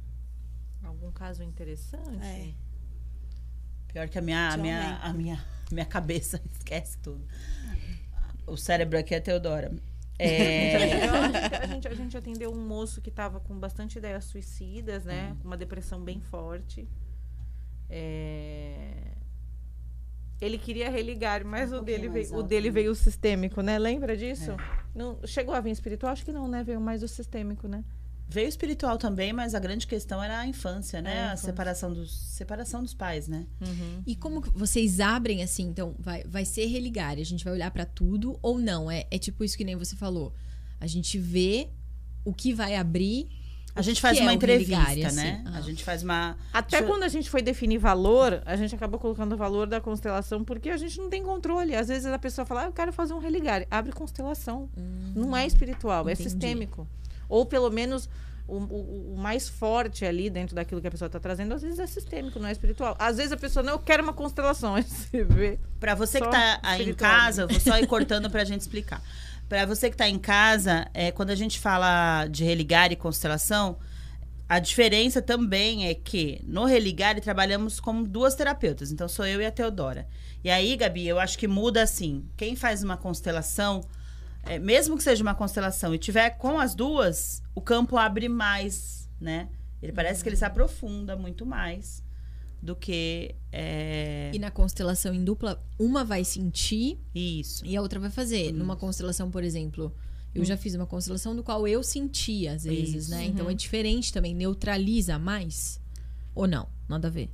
[0.83, 2.21] algum caso interessante?
[2.21, 2.53] É.
[3.93, 7.23] Pior que a minha, a minha, a minha, minha cabeça esquece tudo.
[8.45, 9.71] O cérebro aqui é Teodora.
[10.19, 10.75] É,
[11.09, 15.05] a, gente, a gente- a gente atendeu um moço que estava com bastante ideias suicidas,
[15.05, 15.35] né?
[15.41, 16.87] Com uma depressão bem forte.
[17.89, 18.91] É,
[20.41, 22.73] Ele queria religar, mas Um o, dele veio, o dele né?
[22.73, 23.77] veio sistêmico, né?
[23.79, 24.51] Lembra disso?
[24.93, 26.11] Não, chegou a vir espiritual?
[26.11, 26.63] Acho que não, né?
[26.63, 27.83] Veio mais o sistêmico, né?
[28.33, 31.15] Veio espiritual também, mas a grande questão era a infância, né?
[31.15, 31.45] É, a infância.
[31.45, 33.45] separação dos, separação dos pais, né?
[34.07, 35.63] E como vocês abrem assim?
[35.67, 38.89] Então, vai, vai ser religar, a gente vai olhar pra tudo ou não?
[38.89, 40.33] É, é tipo isso que nem você falou.
[40.79, 41.69] A gente vê
[42.25, 43.29] o que vai abrir.
[43.75, 45.15] A gente faz uma é entrevista, assim?
[45.15, 45.43] né?
[45.47, 45.57] Ah.
[45.57, 46.37] A gente faz uma.
[46.51, 49.79] Até eu- quando a gente foi definir valor, a gente acabou colocando o valor da
[49.81, 51.75] constelação porque a gente não tem controle.
[51.75, 53.65] Às vezes a pessoa fala, ah, eu quero fazer um religar.
[53.71, 54.69] Abre constelação.
[55.15, 56.29] Não é espiritual, é Entendi.
[56.29, 56.87] sistêmico.
[57.33, 58.07] Ou pelo menos
[58.47, 61.79] o, o- o mais forte ali dentro daquilo que a pessoa está trazendo, às vezes
[61.79, 62.95] é sistêmico, não é espiritual.
[62.99, 64.75] Às vezes a pessoa, não, eu quero uma constelação.
[64.75, 65.57] Aí você vê.
[65.79, 69.01] Pra você que tá aí em casa, vou só ir cortando pra gente explicar.
[69.49, 73.77] Pra você que tá em casa, é, quando a gente fala de religar e constelação,
[74.47, 78.91] a diferença também é que no religar trabalhamos como duas terapeutas.
[78.91, 80.07] Então sou eu e a Teodora.
[80.43, 82.25] E aí, Gabi, eu acho que muda assim.
[82.35, 83.81] Quem faz uma constelação,
[84.43, 89.09] é, mesmo que seja uma constelação e tiver com as duas, o campo abre mais,
[89.19, 89.49] né?
[89.81, 92.03] Ele parece que ele se aprofunda muito mais
[92.61, 97.65] do que é, E na constelação em dupla, uma vai sentir isso.
[97.65, 98.53] e a outra vai fazer.
[98.53, 99.93] Numa constelação, por exemplo,
[100.33, 103.11] eu já fiz uma constelação do qual eu senti, às vezes, Isso.
[103.11, 103.25] né?
[103.25, 104.33] Então é diferente também.
[104.33, 105.79] Neutraliza mais?
[106.33, 106.67] Ou não?
[106.87, 107.29] Nada a ver.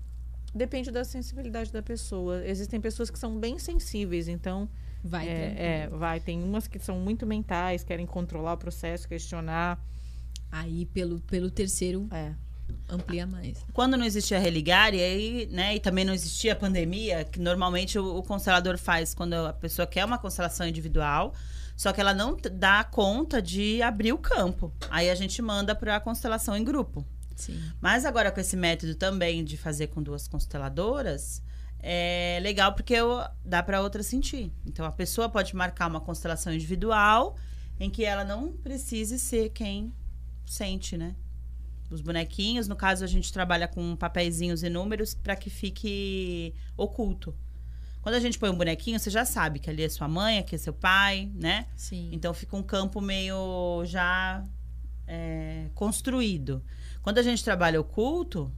[0.53, 2.45] Depende da sensibilidade da pessoa.
[2.45, 4.67] Existem pessoas que são bem sensíveis, então
[5.03, 6.19] Vai é, é, vai.
[6.19, 9.79] Tem umas que são muito mentais, querem controlar o processo, questionar.
[10.51, 12.33] Aí, pelo, pelo terceiro, É.
[12.89, 13.63] amplia mais.
[13.71, 18.17] Quando não existia religar, e aí, né, e também não existia pandemia, que normalmente o,
[18.17, 21.33] o constelador faz quando a pessoa quer uma constelação individual,
[21.77, 24.73] só que ela não dá conta de abrir o campo.
[24.89, 27.05] Aí a gente manda para a constelação em grupo.
[27.35, 27.57] Sim.
[27.79, 31.41] Mas agora com esse método também de fazer com duas consteladoras,
[31.81, 34.51] é legal porque eu- dá para outra sentir.
[34.65, 37.35] Então a pessoa pode marcar uma constelação individual
[37.79, 39.93] em que ela não precise ser quem
[40.45, 41.15] sente, né?
[41.89, 47.35] Os bonequinhos, no caso a gente trabalha com papeizinhos e números para que fique oculto.
[48.01, 50.55] Quando a gente põe um bonequinho, você já sabe que ali é sua mãe, aqui
[50.55, 51.67] é seu pai, né?
[51.75, 52.09] Sim.
[52.13, 54.43] Então fica um campo meio já
[55.07, 56.63] é, construído.
[57.01, 58.51] Quando a gente trabalha oculto,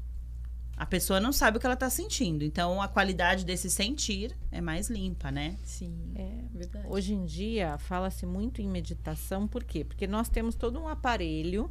[0.81, 2.43] a pessoa não sabe o que ela está sentindo.
[2.43, 5.55] Então a qualidade desse sentir é mais limpa, né?
[5.63, 6.11] Sim.
[6.15, 6.87] É, Verdade.
[6.89, 9.85] Hoje em dia fala-se muito em meditação, por quê?
[9.85, 11.69] Porque nós temos todo um aparelho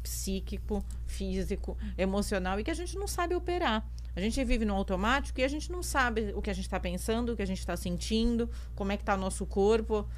[0.00, 3.84] psíquico, físico, emocional e que a gente não sabe operar.
[4.14, 6.78] A gente vive no automático e a gente não sabe o que a gente está
[6.78, 10.08] pensando, o que a gente está sentindo, como é que está o nosso corpo.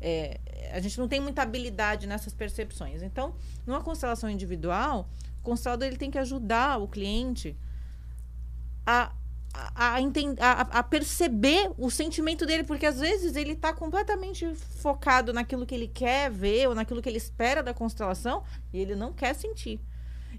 [0.00, 0.40] É,
[0.72, 3.02] a gente não tem muita habilidade nessas percepções.
[3.02, 3.34] Então,
[3.66, 5.06] numa constelação individual,
[5.40, 7.56] O constelador ele tem que ajudar o cliente
[8.86, 9.12] a,
[9.52, 15.32] a, a, a, a perceber o sentimento dele, porque às vezes ele está completamente focado
[15.32, 19.12] naquilo que ele quer ver ou naquilo que ele espera da constelação e ele não
[19.12, 19.80] quer sentir.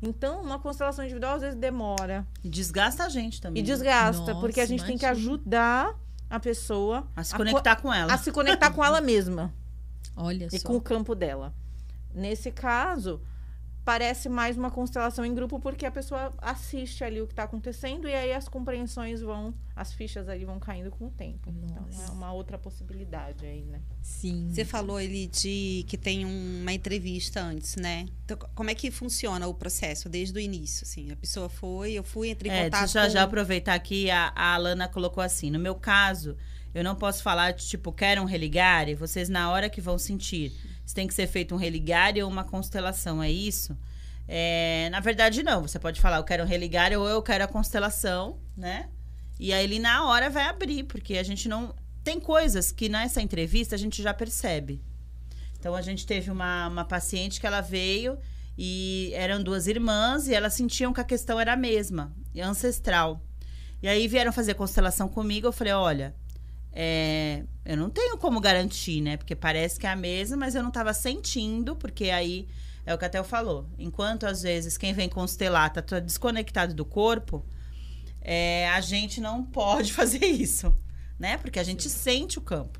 [0.01, 3.61] Então, uma constelação individual às vezes demora E desgasta a gente e também.
[3.61, 3.67] né?
[3.67, 5.31] desgasta, Nossa, porque a gente tem que imagina.
[5.31, 5.95] ajudar
[6.29, 8.13] a pessoa A se co- conectar com ela.
[8.13, 9.53] a se conectar com ela mesma
[10.15, 10.67] Olha e só.
[10.67, 11.53] com o campo dela.
[12.15, 13.21] Nesse caso,
[13.83, 18.07] parece mais uma constelação em grupo porque a pessoa assiste ali o que está acontecendo
[18.07, 21.49] e aí as compreensões vão, as fichas ali vão caindo com o tempo.
[21.63, 22.11] Então Nossa.
[22.11, 23.81] é uma outra possibilidade aí, né?
[24.01, 24.49] Sim.
[24.51, 28.05] Você falou ele de que tem uma entrevista antes, né?
[28.25, 30.83] Então, co- como é que funciona o processo desde o início?
[30.85, 33.25] Assim, a pessoa foi, eu fui, entrei em É, contato deixa eu já com...
[33.25, 36.37] aproveitar aqui, a, a Alana colocou assim, no meu caso,
[36.73, 40.53] eu não posso falar, de, tipo, quero um religare, vocês na hora que vão sentir.
[40.91, 43.77] Se tem que ser feito um religare ou uma constelação, é isso?
[44.27, 45.61] É, na verdade, não.
[45.61, 48.89] Você pode falar, eu quero um religare ou eu quero a constelação, né?
[49.39, 51.73] E aí ele na hora vai abrir, porque a gente não...
[52.03, 54.81] Tem coisas que nessa entrevista a gente já percebe.
[55.57, 58.17] Então a gente teve uma, uma paciente que ela veio
[58.57, 63.21] e eram duas irmãs e elas sentiam que a questão era a mesma, ancestral.
[63.81, 66.13] E aí vieram fazer constelação comigo, eu falei, olha,
[66.73, 69.17] é, eu não tenho como garantir, né?
[69.17, 72.47] Porque parece que é a mesma, mas eu não estava sentindo, porque aí
[72.85, 73.67] é o que a Theo falou.
[73.77, 77.45] Enquanto às vezes quem vem constelar tá, tá desconectado do corpo,
[78.21, 80.73] é, a gente não pode fazer isso,
[81.19, 81.37] né?
[81.37, 82.79] Porque a gente sente o campo.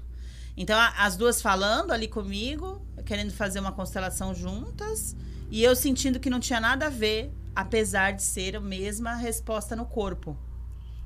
[0.56, 5.16] Então, a- as duas falando ali comigo, querendo fazer uma constelação juntas,
[5.50, 9.76] e eu sentindo que não tinha nada a ver, apesar de ser a mesma resposta
[9.76, 10.38] no corpo.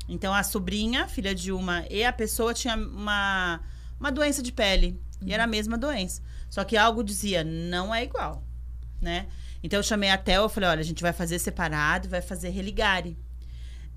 [0.08, 3.62] Então, a sobrinha, filha de uma, e a pessoa tinha uma,
[4.00, 5.00] uma doença de pele.
[5.26, 6.22] E era a mesma doença.
[6.50, 8.44] Só que algo dizia, não é igual,
[9.02, 9.28] né?
[9.63, 12.50] Então, eu chamei a Theo, eu falei, olha, a gente vai fazer separado, vai fazer
[12.50, 13.18] religare.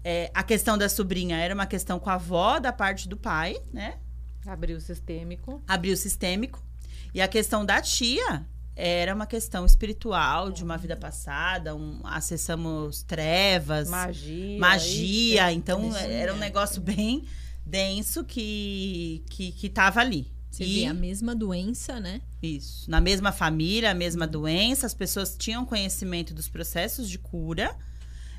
[0.02, 3.56] É, a questão da sobrinha era uma questão com a avó da parte do pai,
[3.72, 3.98] né?
[4.46, 5.62] Abriu o sistêmico.
[5.68, 6.64] abriu sistêmico.
[7.12, 8.46] E a questão da tia
[8.80, 14.58] era uma questão espiritual, de uma vida passada, um, acessamos trevas, Magia.
[14.60, 15.50] magia.
[15.50, 15.58] isso.
[15.58, 16.08] Então, Energia.
[16.08, 17.24] era um negócio bem
[17.66, 20.30] denso que, que, que tava ali.
[20.48, 22.22] Você e vê a mesma doença, né?
[22.40, 22.88] isso.
[22.88, 27.76] Na mesma família, a mesma doença, as pessoas tinham conhecimento dos processos de cura,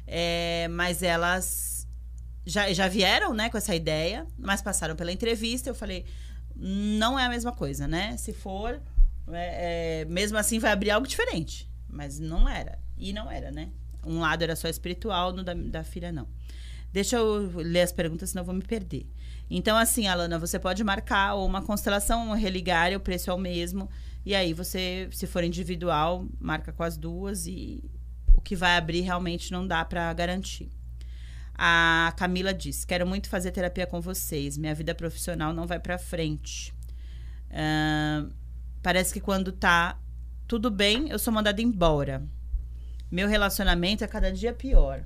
[0.08, 1.86] é, mas elas
[2.46, 5.70] já, já vieram né, com essa ideia, mas passaram pela entrevista.
[5.70, 6.06] Eu falei,
[6.56, 8.16] não é a mesma coisa, né?
[8.16, 8.82] Se for,
[9.32, 11.70] é, é, mesmo assim vai abrir algo diferente.
[11.88, 12.80] Mas não era.
[12.98, 13.72] E não era, né?
[14.06, 16.28] Um lado era só espiritual, no da, da filha não.
[16.92, 19.08] Deixa eu ler as perguntas, senão eu vou me perder.
[19.50, 23.90] Então, assim, Alana, você pode marcar ou uma constelação, religare, o preço é o mesmo.
[24.26, 27.84] E aí, você, se for individual, marca com as duas e
[28.36, 30.72] o que vai abrir realmente não dá para garantir.
[31.54, 34.58] A Camila diz: Quero muito fazer terapia com vocês.
[34.58, 36.74] Minha vida profissional não vai para frente.
[37.52, 38.30] Ahn,
[38.82, 39.98] parece que quando tá
[40.48, 42.24] tudo bem, eu sou mandada embora.
[43.12, 45.04] Meu relacionamento é cada dia pior.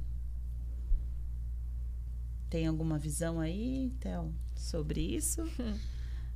[2.49, 5.43] Tem alguma visão aí, Théo, sobre isso?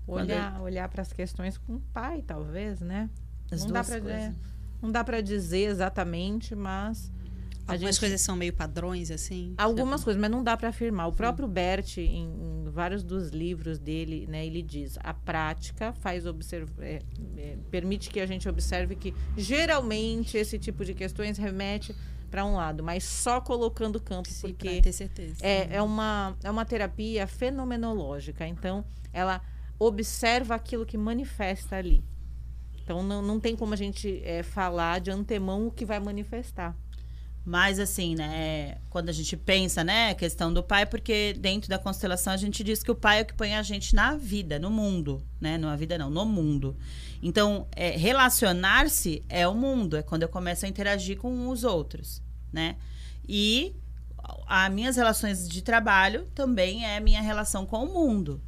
[0.10, 3.10] Olhar, olhar para as questões com o pai, talvez, né?
[3.52, 4.34] As Não dá pra- é.
[4.82, 7.12] Não dá para dizer exatamente, mas
[7.67, 9.53] Algumas gente coisas são meio padrões, assim.
[9.58, 11.08] Algumas coisas, mas não dá para afirmar.
[11.08, 16.25] O próprio Bert, em, em vários dos livros dele, né, ele diz: a prática faz
[16.25, 17.01] observ é,
[17.38, 21.93] é, permite que a gente observe que geralmente esse tipo de questões remete
[22.30, 25.36] para um lado, mas só colocando campo, Sim, porque ter certeza.
[25.41, 28.45] é, é, uma, é uma terapia fenomenológica.
[28.45, 29.41] Então, ela
[29.80, 32.03] observa aquilo que manifesta ali.
[32.84, 36.75] Então, não, não tem como a gente é, falar de antemão o que vai manifestar.
[37.48, 41.80] Mas assim, né, quando a gente pensa, né, a questão do pai, porque dentro da
[41.80, 44.60] constelação a gente diz que o pai é o que põe a gente na vida,
[44.60, 46.76] no mundo, né, não a vida não, no mundo.
[47.24, 52.22] Então, é, relacionar-se é o mundo, é quando eu começo a interagir com os outros,
[52.52, 52.76] né?
[53.26, 53.74] E
[54.45, 58.41] as minhas relações de trabalho também é minha relação com o mundo.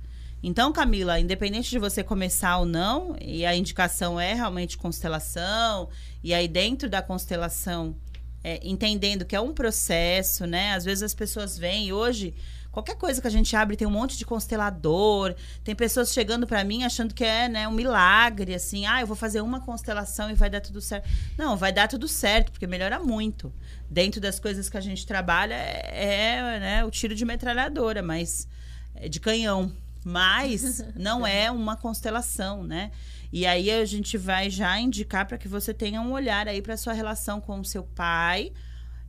[0.44, 5.88] Então, Camila, independente de você começar ou não, e a indicação é realmente constelação,
[6.22, 7.96] e aí dentro da constelação,
[8.44, 10.74] é, entendendo que é um processo, né?
[10.74, 12.34] Às vezes as pessoas vêm hoje,
[12.72, 16.64] qualquer coisa que a gente abre tem um monte de constelador, tem pessoas chegando para
[16.64, 20.34] mim achando que é né, um milagre, assim, ah, eu vou fazer uma constelação e
[20.34, 21.10] vai dar tudo certo.
[21.38, 23.54] Não, vai dar tudo certo, porque melhora muito.
[23.90, 28.48] Dentro das coisas que a gente trabalha é, é, né, o tiro de metralhadora, mas
[28.96, 29.72] é de canhão.
[30.04, 32.92] Mas não é uma constelação, né?
[33.32, 36.76] E aí a gente vai já indicar para que você tenha um olhar aí para
[36.78, 38.52] sua relação com o seu pai,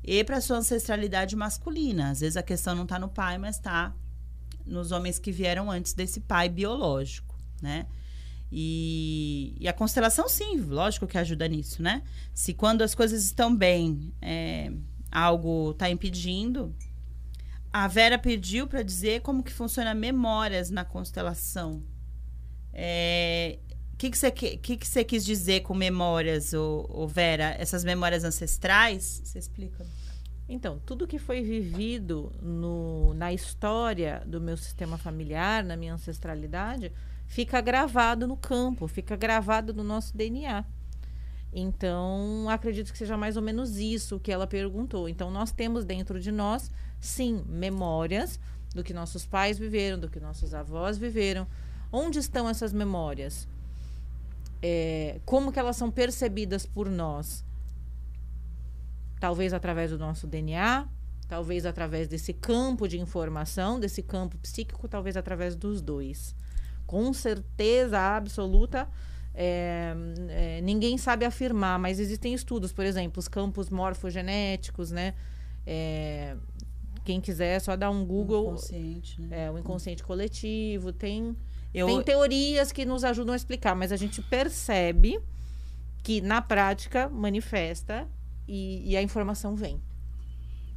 [0.03, 2.11] e para sua ancestralidade masculina.
[2.11, 3.95] Às vezes a questão não está no pai, mas está
[4.67, 7.87] nos homens que vieram antes desse pai biológico, né?
[8.53, 12.03] E, e, a constelação, sim, lógico que ajuda nisso, né?
[12.35, 14.73] Se quando as coisas estão bem, é,
[15.11, 16.75] algo está impedindo.
[17.73, 21.85] A Vera pediu para dizer como que funciona memórias na constelação.
[22.73, 23.61] É,
[24.01, 27.55] que, que, você, que, que você quis dizer com memórias, ô Vera?
[27.59, 29.21] Essas memórias ancestrais?
[29.23, 29.85] Você explica?
[30.49, 36.91] Então, tudo que foi vivido no, na história do meu sistema familiar, na minha ancestralidade,
[37.27, 40.65] fica gravado no campo, fica gravado no nosso DNA.
[41.53, 45.11] Então, acredito que seja mais ou menos isso que ela perguntou.
[45.11, 48.41] Então, nós temos dentro de nós, sim, memórias
[48.75, 51.47] do que nossos pais viveram, do que nossos avós viveram.
[51.93, 53.47] Onde estão essas memórias?
[54.63, 57.45] É, como que elas são percebidas por nós?
[59.19, 60.89] Talvez através do nosso DNA,
[61.29, 66.35] talvez através desse campo de informação, desse campo psíquico, talvez através dos dois.
[66.87, 68.89] Com certeza absoluta,
[69.35, 69.95] é,
[70.29, 75.15] é, ninguém sabe afirmar, mas existem estudos, por exemplo, os campos morfogenéticos, né?
[75.67, 76.37] É,
[77.05, 78.43] quem quiser, é só dar um Google.
[78.43, 79.47] O inconsciente, né?
[79.47, 80.93] É, o inconsciente coletivo.
[80.93, 81.37] Tem,
[81.73, 81.87] Eu...
[81.87, 85.21] tem teorias que nos ajudam a explicar, mas a gente percebe
[86.03, 88.09] que na prática manifesta
[88.49, 89.81] e, e a informação vem.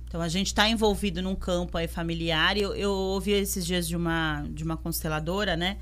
[0.06, 2.56] Então a gente está envolvido num campo aí familiar.
[2.56, 5.80] Eu, eu ouvi esses dias de uma, de uma consteladora, né?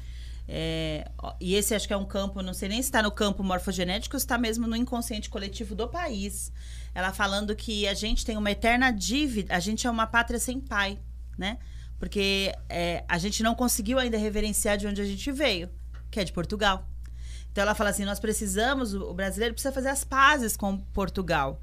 [0.47, 1.09] É,
[1.39, 4.17] e esse acho que é um campo, não sei nem se está no campo morfogenético
[4.17, 6.51] está mesmo no inconsciente coletivo do país.
[6.93, 10.59] Ela falando que a gente tem uma eterna dívida, a gente é uma pátria sem
[10.59, 10.99] pai,
[11.37, 11.57] né?
[12.01, 15.69] Porque é, a gente não conseguiu ainda reverenciar de onde a gente veio,
[16.09, 16.89] que é de Portugal.
[17.51, 21.61] Então ela fala assim: nós precisamos, o brasileiro precisa fazer as pazes com Portugal.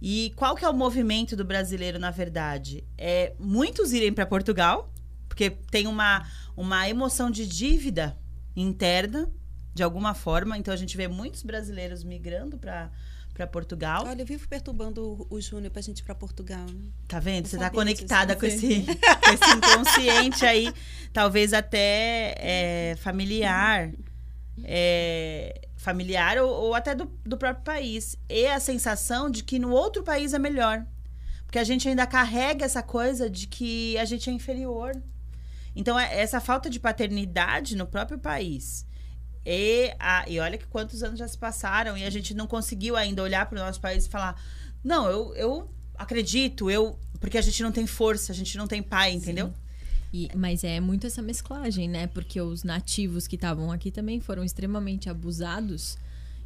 [0.00, 2.82] E qual que é o movimento do brasileiro, na verdade?
[2.96, 4.90] É muitos irem para Portugal,
[5.28, 6.26] porque tem uma,
[6.56, 8.16] uma emoção de dívida
[8.56, 9.30] interna,
[9.74, 10.56] de alguma forma.
[10.56, 12.90] Então a gente vê muitos brasileiros migrando para
[13.34, 14.04] para Portugal.
[14.06, 16.66] Olha, eu vivo perturbando o, o Júnior pra gente ir pra Portugal.
[17.08, 17.48] Tá vendo?
[17.48, 20.72] Você tá conectada com esse, com esse inconsciente aí,
[21.12, 23.90] talvez até é, familiar.
[24.62, 28.16] É, familiar ou, ou até do, do próprio país.
[28.28, 30.86] E a sensação de que no outro país é melhor.
[31.44, 34.92] Porque a gente ainda carrega essa coisa de que a gente é inferior.
[35.76, 38.86] Então, é essa falta de paternidade no próprio país.
[39.46, 42.96] E, a, e olha que quantos anos já se passaram e a gente não conseguiu
[42.96, 44.40] ainda olhar para o nosso país e falar:
[44.82, 46.98] não, eu, eu acredito, eu.
[47.20, 49.48] Porque a gente não tem força, a gente não tem pai, entendeu?
[49.48, 49.54] Sim.
[50.12, 52.06] E, mas é muito essa mesclagem, né?
[52.06, 55.98] Porque os nativos que estavam aqui também foram extremamente abusados.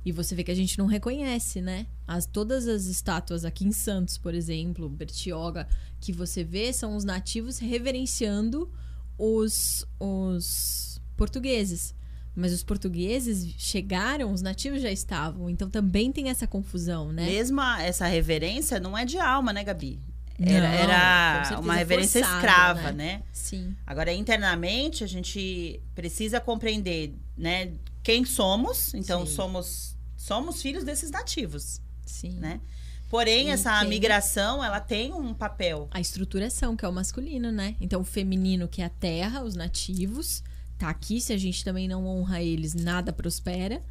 [0.05, 1.87] E você vê que a gente não reconhece, né?
[2.07, 5.69] As, todas as estátuas aqui em Santos, por exemplo, Bertioga,
[6.01, 8.73] que você vê são os nativos reverenciando
[9.19, 11.95] os, os portugueses.
[12.39, 15.51] Mas os portugueses chegaram, os nativos já estavam.
[15.51, 17.27] Então também tem essa confusão, né?
[17.27, 19.99] Mesmo essa reverência não é de alma, né, Gabi?
[20.41, 22.93] Era, Não, era uma reverência escrava, né?
[22.93, 23.23] né?
[23.33, 23.75] Sim.
[23.85, 27.73] Agora, internamente, a gente precisa compreender, né?
[28.05, 28.95] Quem somos.
[28.95, 29.35] Então, Sim.
[29.35, 31.81] somos somos filhos desses nativos.
[32.07, 32.33] Sim.
[32.33, 32.61] Né?
[33.09, 33.89] Porém, essa tem...
[33.89, 35.89] migração, ela tem um papel.
[35.91, 37.75] A estruturação, que é o masculino, né?
[37.81, 40.45] Então, o feminino, que é a terra, os nativos,
[40.79, 41.21] tá aqui.
[41.21, 43.83] Se a gente também não honra eles, nada prospera,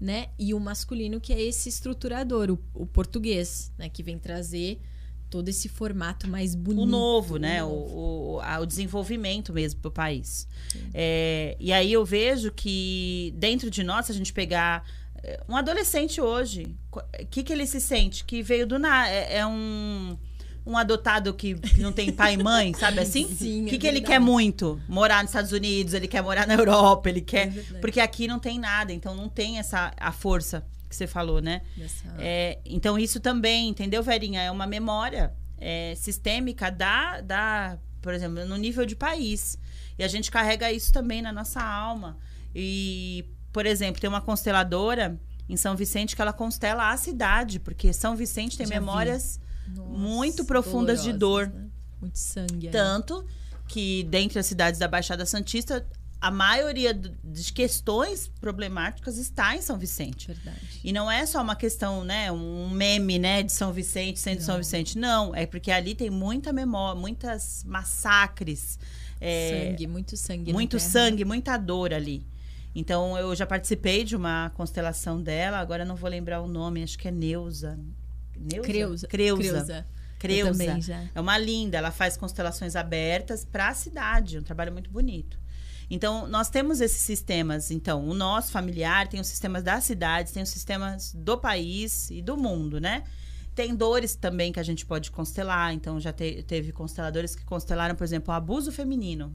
[0.00, 0.28] né?
[0.38, 3.88] E o masculino, que é esse estruturador, o, o português, né?
[3.88, 4.80] Que vem trazer
[5.28, 6.82] todo esse formato mais bonito.
[6.82, 7.62] O novo, né?
[7.64, 7.96] O, novo.
[7.96, 10.46] o, a, o desenvolvimento mesmo para o país.
[10.94, 14.88] É, e aí eu vejo que dentro de nós, a gente pegar
[15.22, 18.24] é, um adolescente hoje, o que, que ele se sente?
[18.24, 19.10] Que veio do nada.
[19.10, 20.16] É, é, um,
[20.66, 23.28] um adotado que não tem pai e mãe, sabe assim?
[23.32, 23.64] Sim.
[23.64, 24.80] O que, é que ele quer muito?
[24.88, 27.56] Morar nos Estados Unidos, ele quer morar na Europa, ele quer.
[27.56, 31.40] É porque aqui não tem nada, então não tem essa a força que você falou,
[31.40, 31.62] né?
[32.18, 34.42] É, então, isso também, entendeu, Verinha?
[34.42, 39.58] É uma memória é, sistêmica da, da, por exemplo, no nível de país.
[39.98, 42.18] E a gente carrega isso também na nossa alma.
[42.54, 47.92] E, por exemplo, tem uma consteladora em São Vicente que ela constela a cidade, porque
[47.92, 49.40] São Vicente tem Já memórias
[49.74, 51.48] Nossa, muito profundas de dor.
[51.48, 51.66] Né?
[52.00, 52.68] Muito sangue.
[52.68, 53.24] Tanto
[53.68, 55.86] que, dentre as cidades da Baixada Santista,
[56.20, 60.28] a maioria das questões problemáticas está em São Vicente.
[60.28, 60.80] Verdade.
[60.82, 64.44] E não é só uma questão, né, um meme, né, de São Vicente, sendo não.
[64.44, 64.98] São Vicente.
[64.98, 68.78] Não, é porque ali tem muita memória, muitas massacres.
[69.20, 70.52] É, sangue, muito sangue.
[70.52, 72.26] Muito sangue, muita dor ali.
[72.74, 76.98] Então, eu já participei de uma constelação dela, agora não vou lembrar o nome, acho
[76.98, 77.78] que é Neuza.
[78.40, 78.62] Neuza?
[78.66, 79.06] Creuza.
[79.08, 79.42] Creuza.
[79.42, 79.86] Creuza.
[80.18, 80.50] Creuza.
[80.52, 81.04] também já.
[81.14, 85.38] É uma linda, ela faz constelações abertas para a cidade, um trabalho muito bonito.
[85.90, 87.70] Então, nós temos esses sistemas.
[87.70, 92.20] Então, o nosso familiar tem os sistemas das cidades, tem os sistemas do país e
[92.22, 93.04] do mundo, né?
[93.54, 95.72] Tem dores também que a gente pode constelar.
[95.72, 99.34] Então, já te- teve consteladores que constelaram, por exemplo, o abuso feminino.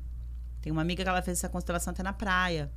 [0.62, 2.70] Tem uma amiga que ela fez essa constelação até na praia.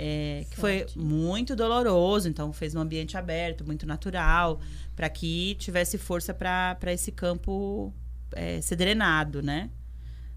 [0.00, 4.60] É, que foi muito doloroso, então fez num ambiente aberto, muito natural,
[4.94, 7.92] para que tivesse força para esse campo
[8.32, 9.68] é, ser drenado, né?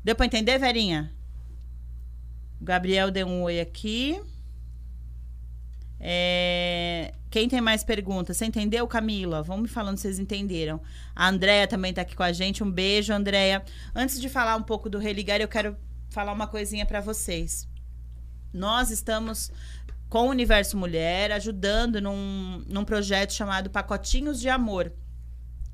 [0.04, 1.14] Deu para entender, Verinha?
[2.60, 4.20] O Gabriel deu um oi aqui.
[6.00, 8.38] É, Quem tem mais perguntas?
[8.38, 9.44] Você entendeu, Camila?
[9.44, 10.82] Vamos me falando se vocês entenderam.
[11.16, 12.64] A Andréia também tá aqui com a gente.
[12.64, 13.64] Um beijo, Andréia.
[13.94, 15.78] Antes de falar um pouco do Religar, eu quero
[16.10, 17.70] falar uma coisinha para vocês.
[18.54, 19.52] Nós estamos
[20.10, 24.92] com o Universo Mulher ajudando num, num projeto chamado Pacotinhos de Amor.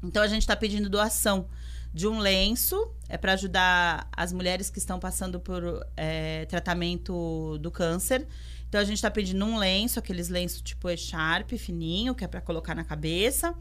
[0.04, 1.48] Então a gente está pedindo doação
[1.94, 7.72] de um lenço é para ajudar as mulheres que estão passando por é, tratamento do
[7.72, 8.28] câncer.
[8.68, 12.42] Então a gente está pedindo um lenço, aqueles lenços tipo echarpe fininho, que é para
[12.42, 13.56] colocar na cabeça,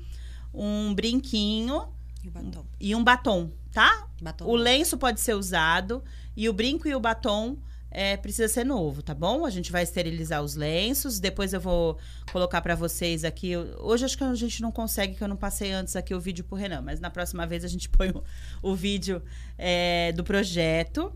[0.52, 1.88] um brinquinho
[2.22, 2.66] E batom.
[2.80, 4.08] e um batom, tá?
[4.20, 6.02] batom O lenço pode ser usado
[6.36, 7.56] e o brinco e o batom
[7.96, 9.46] é, precisa ser novo, tá bom?
[9.46, 11.18] A gente vai esterilizar os lenços.
[11.18, 11.98] Depois eu vou
[12.30, 13.56] colocar pra vocês aqui.
[13.78, 16.44] Hoje acho que a gente não consegue, que eu não passei antes aqui o vídeo
[16.44, 18.22] pro Renan, mas na próxima vez a gente põe o,
[18.60, 19.22] o vídeo
[19.56, 21.10] é, do projeto.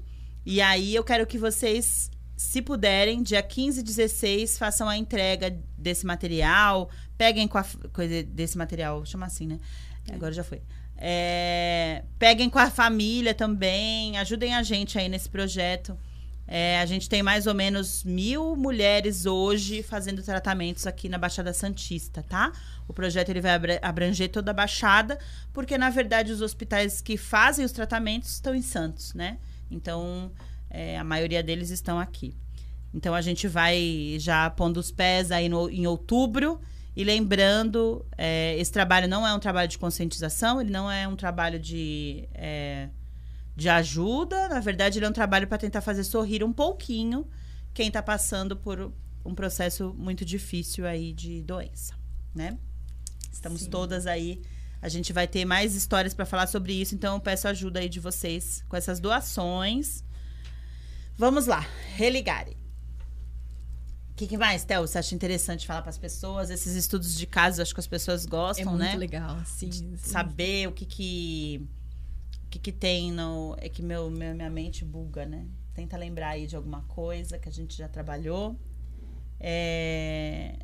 [0.46, 5.54] E aí eu quero que vocês, se puderem, dia 15 e 16, façam a entrega
[5.76, 6.88] desse material.
[7.18, 9.60] Peguem com a coisa desse material, chama assim, né?
[10.10, 10.62] Agora já foi.
[10.96, 15.94] É, peguem com a família também, ajudem a gente aí nesse projeto.
[16.52, 21.52] É, a gente tem mais ou menos mil mulheres hoje fazendo tratamentos aqui na Baixada
[21.52, 22.50] Santista, tá?
[22.88, 25.16] O projeto ele vai abra- abranger toda a Baixada,
[25.52, 29.38] porque na verdade os hospitais que fazem os tratamentos estão em Santos, né?
[29.70, 30.32] Então
[30.68, 32.34] é, a maioria deles estão aqui.
[32.92, 36.60] Então a gente vai já pondo os pés aí no- em outubro.
[36.96, 41.14] E lembrando, é, esse trabalho não é um trabalho de conscientização, ele não é um
[41.14, 42.88] trabalho de, é,
[43.60, 44.48] de ajuda.
[44.48, 47.28] Na verdade, ele é um trabalho para tentar fazer sorrir um pouquinho
[47.74, 48.90] quem está passando por
[49.22, 51.94] um processo muito difícil aí de doença,
[52.34, 52.58] né?
[53.30, 53.70] Estamos Sim.
[53.70, 54.40] todas aí.
[54.80, 57.88] A gente vai ter mais histórias para falar sobre isso, então eu peço ajuda aí
[57.88, 60.02] de vocês com essas doações.
[61.18, 61.60] Vamos lá,
[61.96, 62.56] religare.
[64.10, 66.48] O que, que mais, Théo, você acha interessante falar para as pessoas?
[66.48, 68.96] Esses estudos de casos, acho que as pessoas É gostam, muito né?
[68.96, 69.70] legal, sim.
[69.70, 69.96] sim.
[69.98, 71.68] Saber o que que,
[72.50, 73.56] que, que tem no...
[73.58, 75.46] É que meu, meu- minha mente buga, né?
[75.74, 78.58] Tenta lembrar aí de alguma coisa que a gente já trabalhou.
[79.38, 80.56] É...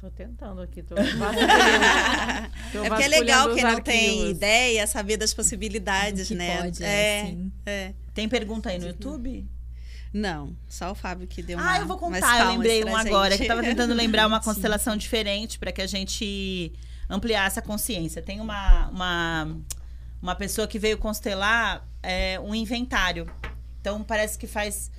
[0.00, 0.94] Tô tentando aqui, tô.
[2.72, 6.62] Tô É porque é legal quem não tem ideia, saber das possibilidades, Que né?
[6.62, 7.52] pode, é, sim.
[7.64, 7.94] é.
[8.12, 9.48] Tem pergunta aí no YouTube?
[10.12, 12.40] Não, só o Fábio que deu uma Ah, eu vou contar.
[12.40, 13.38] Eu lembrei um agora, gente.
[13.38, 16.72] que eu tava tentando lembrar uma constelação diferente para que a gente
[17.08, 18.22] ampliasse a consciência.
[18.22, 19.56] Tem uma, uma,
[20.20, 23.26] uma pessoa que veio constelar é, um inventário.
[23.80, 24.90] Então parece que faz.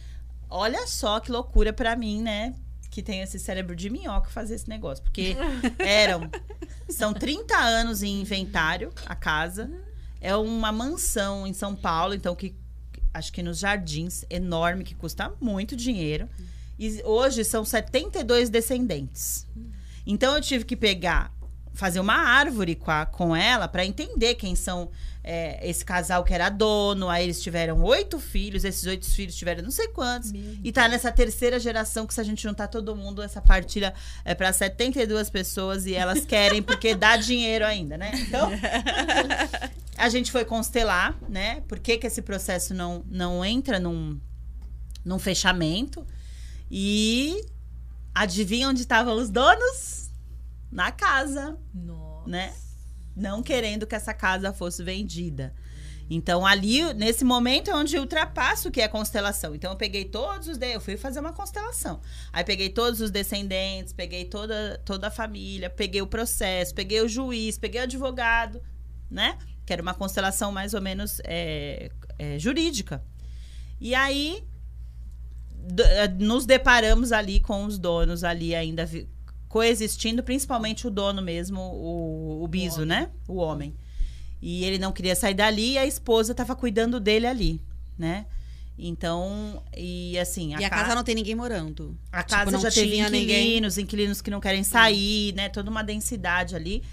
[0.50, 2.56] Olha só que loucura para mim, né?
[2.90, 5.04] Que tem esse cérebro de minhoca fazer esse negócio.
[5.04, 5.36] Porque
[5.80, 6.30] eram.
[6.90, 9.70] São 30 anos em inventário, a casa.
[10.22, 12.56] É uma mansão em São Paulo, então que
[13.14, 16.30] acho que nos jardins, enorme, que custa muito dinheiro.
[16.80, 19.48] E hoje são 72 descendentes.
[20.06, 21.34] Então eu tive que pegar,
[21.78, 24.90] fazer uma árvore com, a- com ela para entender quem são
[25.24, 27.08] é, esse casal que era dono.
[27.10, 30.32] Aí eles tiveram oito filhos, esses oito filhos tiveram não sei quantos.
[30.32, 33.94] Meu E tá nessa terceira geração que se a gente juntar todo mundo, essa partilha
[34.26, 38.12] é para 72 pessoas e elas querem porque dá dinheiro ainda, né?
[38.16, 38.50] Então,
[39.98, 41.62] a gente foi constelar, né?
[41.68, 44.20] Por que, que esse processo não, não entra num,
[45.06, 46.06] num fechamento?
[46.72, 47.46] E
[48.16, 50.07] adivinha onde estavam os donos?
[50.78, 52.30] Na casa, Nossa.
[52.30, 52.54] né?
[53.16, 55.56] Não querendo que essa casa fosse vendida.
[56.08, 59.56] Então, ali, nesse momento, é onde eu ultrapasso o que é constelação.
[59.56, 60.58] Então, eu peguei todos os.
[60.58, 62.00] de- Eu fui fazer uma constelação.
[62.32, 67.08] Aí, peguei todos os descendentes, peguei toda, toda a família, peguei o processo, peguei o
[67.10, 68.62] juiz, peguei o advogado,
[69.10, 69.36] né?
[69.66, 73.04] Que era uma constelação mais ou menos é, é, jurídica.
[73.82, 74.44] E aí,
[76.20, 78.88] nos deparamos ali com os donos ali ainda
[79.58, 82.88] coexistindo, principalmente o dono mesmo, o, o biso, homem.
[82.88, 83.10] né?
[83.28, 83.74] O homem.
[84.42, 87.62] E ele não queria sair dali e a esposa estava cuidando dele ali,
[87.98, 88.26] né?
[88.80, 90.52] Então, e assim...
[90.52, 91.98] E a ca- casa não tem ninguém morando.
[92.12, 93.84] a Tipo, casa já teve inquilinos, ninguém.
[93.84, 95.50] inquilinos que não querem sair, né?
[95.50, 96.84] Toda uma densidade ali.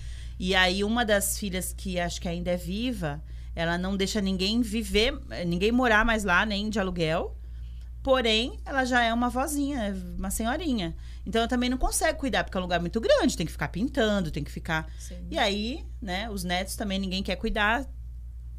[0.41, 3.23] E aí, uma das filhas que acho que ainda é viva,
[3.55, 5.13] ela não deixa ninguém viver,
[5.47, 7.37] ninguém morar mais lá, nem de aluguel.
[8.05, 10.95] Porém, ela já é uma vozinha, é uma senhorinha.
[11.25, 13.69] Então, ela também não consegue cuidar, porque é um lugar muito grande, tem que ficar
[13.69, 14.93] pintando, tem que ficar.
[14.99, 15.27] Sim.
[15.31, 17.83] E aí, né, os netos também ninguém quer cuidar,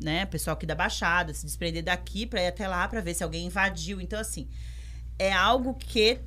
[0.02, 0.26] né?
[0.26, 3.46] Pessoal aqui da Baixada, se desprender daqui pra ir até lá pra ver se alguém
[3.46, 4.02] invadiu.
[4.02, 4.50] Então, assim,
[5.20, 6.22] é algo que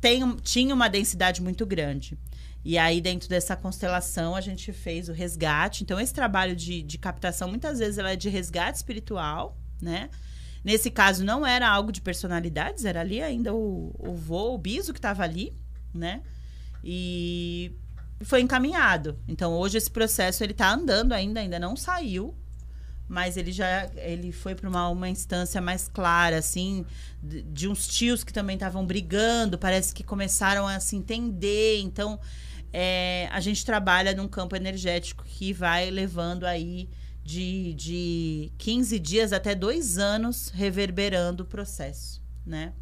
[0.00, 2.18] tem, tinha uma densidade muito grande.
[2.64, 5.84] E aí, dentro dessa constelação, a gente fez o resgate.
[5.84, 10.10] Então, esse trabalho de, de captação, muitas vezes, ela é de resgate espiritual, né?
[10.66, 14.92] Nesse caso, não era algo de personalidades, era ali ainda o, o vô, o biso
[14.92, 15.56] que estava ali,
[15.94, 16.22] né?
[16.82, 17.70] E
[18.22, 19.16] foi encaminhado.
[19.28, 22.34] Então, hoje esse processo, ele tá andando ainda, ainda não saiu,
[23.06, 26.84] mas ele já ele foi para uma, uma instância mais clara, assim,
[27.22, 31.78] de, de uns tios que também estavam brigando, parece que começaram a se entender.
[31.78, 32.18] Então,
[32.72, 36.88] é, a gente trabalha num campo energético que vai levando aí
[37.26, 42.72] de, de 15 dias até dois anos reverberando o processo, né?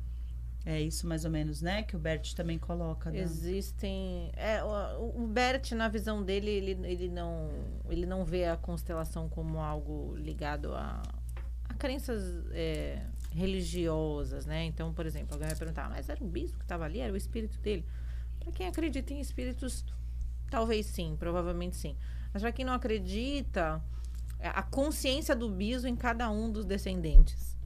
[0.67, 1.83] É isso mais ou menos, né?
[1.83, 3.11] Que o Bert também coloca.
[3.11, 3.21] né?
[3.21, 4.31] Existem.
[4.37, 7.49] É, o, o Bert, na visão dele, ele, ele, não,
[7.89, 11.03] ele não vê a constelação como algo ligado a,
[11.69, 14.65] a crenças é, religiosas, né?
[14.65, 17.01] Então, por exemplo, alguém vai perguntar, mas era o bispo que estava ali?
[17.01, 17.85] Era o espírito dele?
[18.41, 19.85] Para quem acredita em espíritos,
[20.51, 21.97] talvez sim, provavelmente sim.
[22.33, 23.83] Mas para quem não acredita,
[24.49, 27.57] a consciência do bispo em cada um dos descendentes,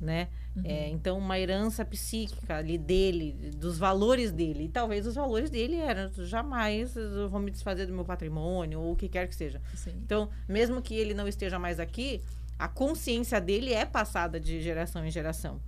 [0.00, 0.28] né?
[0.62, 4.64] É, então, uma herança psíquica ali dele, dos valores dele.
[4.64, 8.92] E talvez os valores dele eram jamais eu vou me desfazer do meu patrimônio, ou
[8.92, 9.60] o que quer que seja.
[9.74, 9.94] Sim.
[10.04, 12.22] Então, mesmo que ele não esteja mais aqui,
[12.56, 15.60] a consciência dele é passada de geração em geração.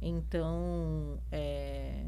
[0.00, 2.06] Então, é...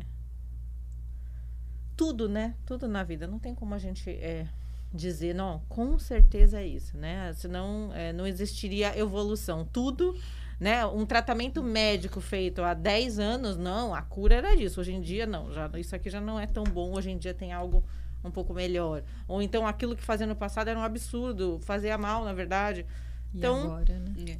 [1.95, 2.55] tudo, né?
[2.65, 3.27] Tudo na vida.
[3.27, 4.49] Não tem como a gente é,
[4.95, 7.33] dizer, não, com certeza é isso, né?
[7.35, 9.69] Senão é, não existiria evolução.
[9.71, 10.17] Tudo,
[10.61, 10.87] né?
[10.87, 14.81] Um tratamento médico feito há 10 anos, não, a cura era disso.
[14.81, 15.53] Hoje em dia, não.
[15.53, 16.93] Já, isso aqui já não é tão bom.
[16.97, 17.85] Hoje em dia tem algo
[18.23, 19.03] um pouco melhor.
[19.27, 22.87] Ou então aquilo que fazia no passado era um absurdo, fazia mal, na verdade.
[23.35, 24.39] E Então- agora, né?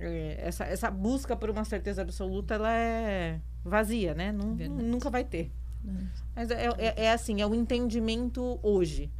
[0.00, 4.30] É, essa, essa busca por uma certeza absoluta, ela é vazia, né?
[4.30, 5.50] Não, nunca vai ter.
[5.84, 5.90] É.
[6.36, 9.10] Mas é, é, é assim, é o entendimento hoje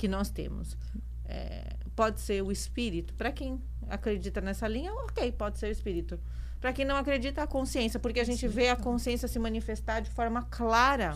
[0.00, 0.78] que nós temos.
[1.26, 3.12] É, pode ser o espírito.
[3.12, 6.18] Para quem acredita nessa linha, ok, pode ser o espírito.
[6.58, 10.10] Para quem não acredita, a consciência, porque a gente vê a consciência se manifestar de
[10.10, 11.14] forma clara,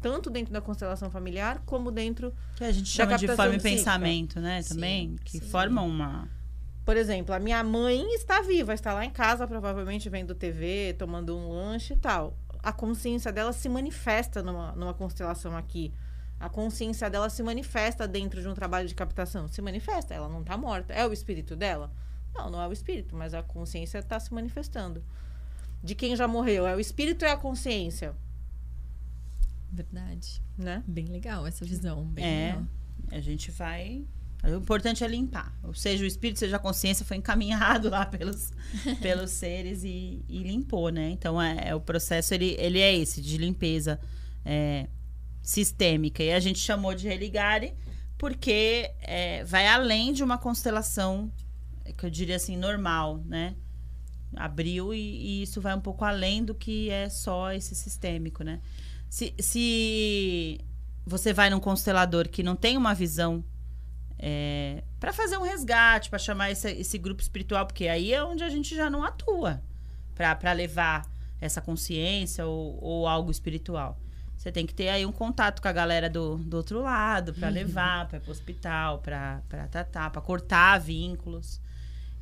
[0.00, 4.40] tanto dentro da constelação familiar, como dentro Que a gente chama de forma e pensamento,
[4.40, 4.60] né?
[4.60, 5.16] Sim, Também.
[5.24, 5.40] Que sim.
[5.40, 6.28] formam uma.
[6.84, 11.36] Por exemplo, a minha mãe está viva, está lá em casa, provavelmente vendo TV, tomando
[11.36, 12.36] um lanche e tal.
[12.62, 15.92] A consciência dela se manifesta numa, numa constelação aqui.
[16.40, 19.48] A consciência dela se manifesta dentro de um trabalho de captação.
[19.48, 20.92] Se manifesta, ela não está morta.
[20.92, 21.90] É o espírito dela?
[22.34, 25.02] Não, não é o espírito, mas a consciência está se manifestando.
[25.82, 26.66] De quem já morreu?
[26.66, 28.14] É o espírito ou é a consciência?
[29.70, 30.42] Verdade.
[30.56, 30.82] Né?
[30.86, 32.04] Bem legal essa visão.
[32.04, 32.46] Bem É.
[32.48, 32.64] legal.
[33.12, 34.04] A gente vai.
[34.44, 35.52] O importante é limpar.
[35.64, 38.52] Ou seja, o espírito, seja a consciência, foi encaminhado lá pelos,
[39.02, 41.10] pelos seres e, e limpou, né?
[41.10, 44.00] Então, é, é o processo, ele, ele é esse, de limpeza
[44.44, 44.88] é,
[45.42, 46.22] sistêmica.
[46.22, 47.74] E a gente chamou de religare
[48.18, 51.32] porque é, vai além de uma constelação,
[51.84, 53.54] é, que eu diria assim, normal, né?
[54.36, 58.60] Abriu e, e isso vai um pouco além do que é só esse sistêmico, né?
[59.08, 60.60] Se, se
[61.06, 63.42] você vai num constelador que não tem uma visão
[64.18, 68.42] é, para fazer um resgate, para chamar esse, esse grupo espiritual, porque aí é onde
[68.42, 69.62] a gente já não atua
[70.14, 71.08] para levar
[71.40, 73.98] essa consciência ou, ou algo espiritual.
[74.38, 77.48] Você tem que ter aí um contato com a galera do, do outro lado para
[77.48, 81.60] levar, para ir pro hospital, para tratar, para cortar vínculos.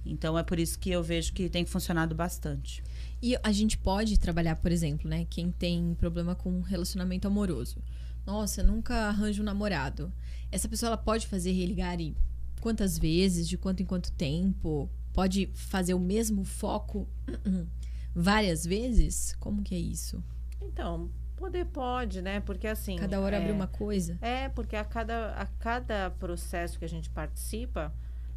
[0.04, 2.82] Então é por isso que eu vejo que tem funcionado bastante.
[3.20, 5.26] E a gente pode trabalhar, por exemplo, né?
[5.28, 7.82] Quem tem problema com relacionamento amoroso.
[8.24, 10.10] Nossa, nunca arranja um namorado.
[10.50, 12.16] Essa pessoa ela pode fazer religare
[12.62, 14.88] quantas vezes, de quanto em quanto tempo?
[15.12, 17.06] Pode fazer o mesmo foco
[18.14, 19.36] várias vezes?
[19.38, 20.24] Como que é isso?
[20.62, 22.40] Então, poder pode, né?
[22.40, 22.96] Porque assim.
[22.96, 24.18] Cada hora é, abre uma coisa?
[24.20, 27.92] É, porque a cada, a cada processo que a gente participa,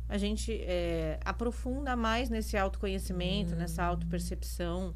[0.08, 4.94] a gente é, aprofunda mais nesse autoconhecimento, nessa autopercepção,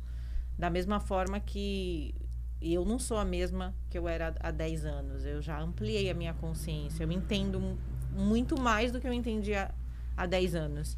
[0.57, 2.13] da mesma forma que
[2.61, 5.25] eu não sou a mesma que eu era há 10 anos.
[5.25, 7.03] Eu já ampliei a minha consciência.
[7.03, 7.77] Eu entendo mu-
[8.11, 9.69] muito mais do que eu entendia
[10.15, 10.97] há 10 anos,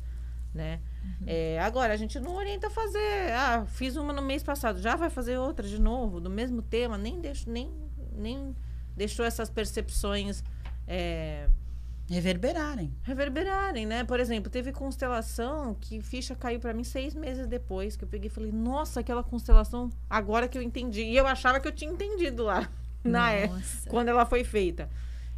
[0.56, 0.80] né?
[1.28, 3.32] É, agora, a gente não orienta a fazer.
[3.34, 6.97] Ah, fiz uma no mês passado, já vai fazer outra de novo, do mesmo tema.
[6.97, 7.72] Nem, deixo, nem,
[8.14, 8.56] nem
[8.95, 10.43] deixou essas percepções
[10.88, 11.49] é,
[12.08, 12.93] Reverberarem.
[13.01, 14.03] reverberarem, né?
[14.03, 18.28] Por exemplo, teve constelação que ficha caiu pra mim seis meses depois, que eu peguei
[18.28, 21.01] e falei, nossa, aquela constelação, agora que eu entendi.
[21.01, 22.70] E eu achava que eu tinha entendido lá,
[23.03, 24.88] na época, quando ela foi feita.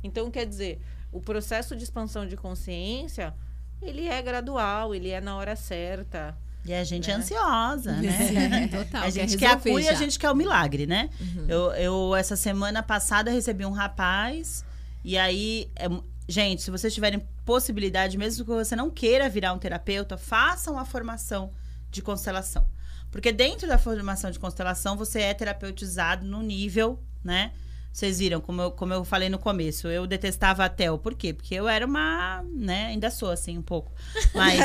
[0.03, 3.34] Então, quer dizer, o processo de expansão de consciência,
[3.82, 6.36] ele é gradual, ele é na hora certa.
[6.65, 7.19] E a gente é, Né?
[7.19, 8.11] ansiosa, né?
[8.11, 9.03] Sim, total.
[9.03, 11.09] A gente quer quer a cura e a gente quer o milagre, né?
[11.19, 11.45] Uhum.
[11.47, 14.65] Eu, eu, essa semana passada, recebi um rapaz.
[15.03, 15.88] E aí, é
[16.28, 20.84] gente, se vocês tiverem possibilidade, mesmo que você não queira virar um terapeuta, façam a
[20.84, 21.53] formação
[21.89, 22.67] de constelação.
[23.09, 27.53] Porque dentro da formação de constelação, você é terapeutizado no nível, né?
[27.91, 30.97] Vocês viram, como eu, como eu falei no começo, eu detestava a TEL.
[30.99, 31.33] Por quê?
[31.33, 33.91] Porque eu era uma, né, ainda sou assim um pouco,
[34.35, 34.59] mas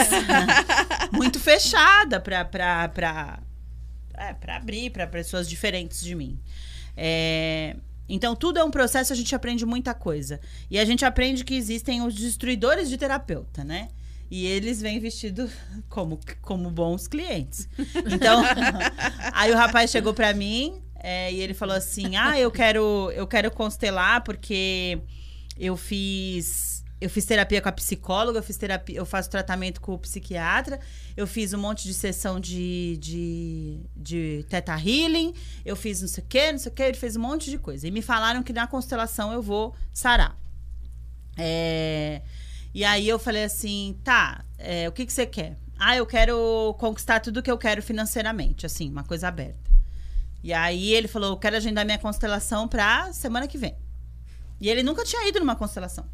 [1.12, 3.42] muito fechada pra, pra, pra,
[4.14, 6.38] é, pra abrir para pessoas diferentes de mim.
[6.96, 7.76] É,
[8.08, 10.38] então, tudo é um processo, a gente aprende muita coisa.
[10.70, 13.88] E a gente aprende que existem os destruidores de terapeuta, né?
[14.30, 15.50] E eles vêm vestidos
[15.88, 17.68] como, como bons clientes.
[18.12, 18.42] Então,
[19.32, 23.26] aí o rapaz chegou pra mim é, e ele falou assim: Ah, eu quero, eu
[23.26, 25.00] quero constelar porque
[25.58, 26.80] eu fiz.
[27.00, 30.78] Eu fiz terapia com a psicóloga, eu fiz terapia, eu faço tratamento com o psiquiatra,
[31.16, 35.34] eu fiz um monte de sessão de, de, de teta healing,
[35.64, 37.58] eu fiz não sei o que, não sei o que, ele fez um monte de
[37.58, 37.88] coisa.
[37.88, 40.38] E me falaram que na constelação eu vou sarar.
[41.36, 42.22] É,
[42.72, 45.58] e aí eu falei assim, tá, é, o que, que você quer?
[45.76, 49.72] Ah, eu quero conquistar tudo que eu quero financeiramente, assim, uma coisa aberta.
[50.42, 53.76] E aí ele falou, eu quero agendar minha constelação pra semana que vem.
[54.60, 56.06] E ele nunca tinha ido numa constelação.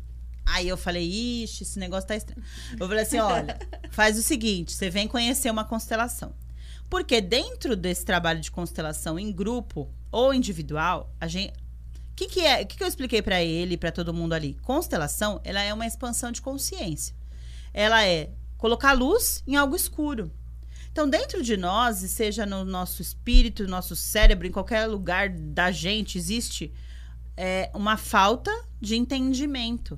[0.44, 2.42] Aí eu falei, ixi, esse negócio tá estranho.
[2.78, 3.58] Eu falei assim, olha,
[3.90, 6.34] faz o seguinte, você vem conhecer uma constelação.
[6.88, 12.40] Porque dentro desse trabalho de constelação em grupo ou individual, a gente o que, que
[12.40, 12.62] é?
[12.62, 14.54] O que, que eu expliquei pra ele e pra todo mundo ali?
[14.62, 17.14] Constelação, ela é uma expansão de consciência.
[17.72, 20.32] Ela é colocar luz em algo escuro.
[20.98, 25.28] Então, dentro de nós, e seja no nosso espírito, no nosso cérebro, em qualquer lugar
[25.30, 26.74] da gente, existe
[27.36, 29.96] é, uma falta de entendimento.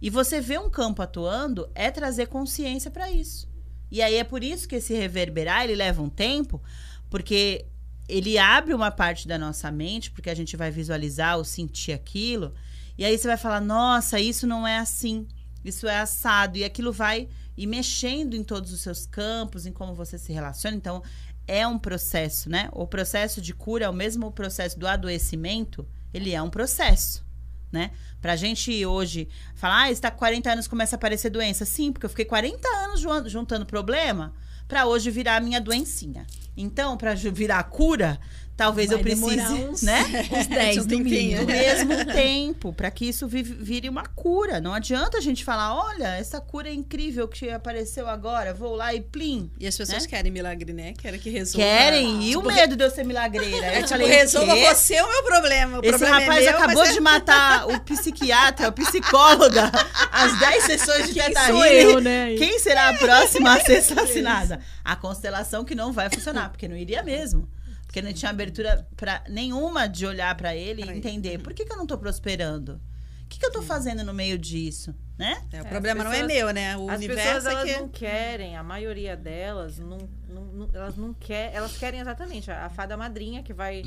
[0.00, 3.48] E você vê um campo atuando é trazer consciência para isso.
[3.88, 6.60] E aí é por isso que esse reverberar ele leva um tempo,
[7.08, 7.64] porque
[8.08, 12.52] ele abre uma parte da nossa mente, porque a gente vai visualizar ou sentir aquilo,
[12.98, 15.28] e aí você vai falar: "Nossa, isso não é assim.
[15.64, 16.58] Isso é assado".
[16.58, 20.76] E aquilo vai ir mexendo em todos os seus campos, em como você se relaciona.
[20.76, 21.02] Então,
[21.46, 22.68] é um processo, né?
[22.72, 27.24] O processo de cura é o mesmo processo do adoecimento, ele é um processo,
[27.70, 27.90] né?
[28.20, 31.64] Pra gente hoje falar, ah, está com 40 anos começa a aparecer doença.
[31.64, 34.32] Sim, porque eu fiquei 40 anos jun- juntando problema
[34.68, 36.26] pra hoje virar a minha doencinha.
[36.56, 38.20] Então, ju- virar a cura,
[38.56, 40.04] talvez Vai eu precise, uns- né?
[40.30, 41.46] Uns 10 Um no mínimo.
[41.46, 44.60] mesmo tempo, para que isso vi- vire uma cura.
[44.60, 48.94] Não adianta a gente falar, olha, essa cura é incrível que apareceu agora, vou lá
[48.94, 49.50] e plim.
[49.58, 50.08] E as pessoas Né?
[50.08, 50.92] querem milagre, né?
[50.96, 51.66] Querem que resolva.
[51.66, 53.66] Querem, e o Tipo, medo de eu ser milagreira?
[53.66, 54.74] É Eu tipo, falei, o resolva quê?
[54.74, 55.78] você o meu problema.
[55.78, 59.70] O Esse problema rapaz é meu, acabou mas é- de matar o psiquiatra, o psicóloga,
[60.12, 62.34] as 10 sessões de Quem sou eu, né?
[62.36, 64.60] Quem será a próxima a ser assassinada?
[64.84, 67.48] A constelação que não vai funcionar, porque não iria mesmo.
[67.92, 70.98] Porque não tinha abertura pra nenhuma de olhar pra ele e Pra ele.
[71.06, 72.80] entender por que, que eu não tô prosperando?
[73.22, 74.94] O que, que eu tô fazendo no meio disso?
[75.18, 75.42] Né?
[75.52, 76.76] É, o É, problema as não é pessoas- meu, né?
[76.78, 77.80] O As universo pessoas é elas que...
[77.80, 82.64] não querem, a maioria delas não, não, não- elas não quer, elas querem exatamente a,
[82.64, 83.82] a fada madrinha que vai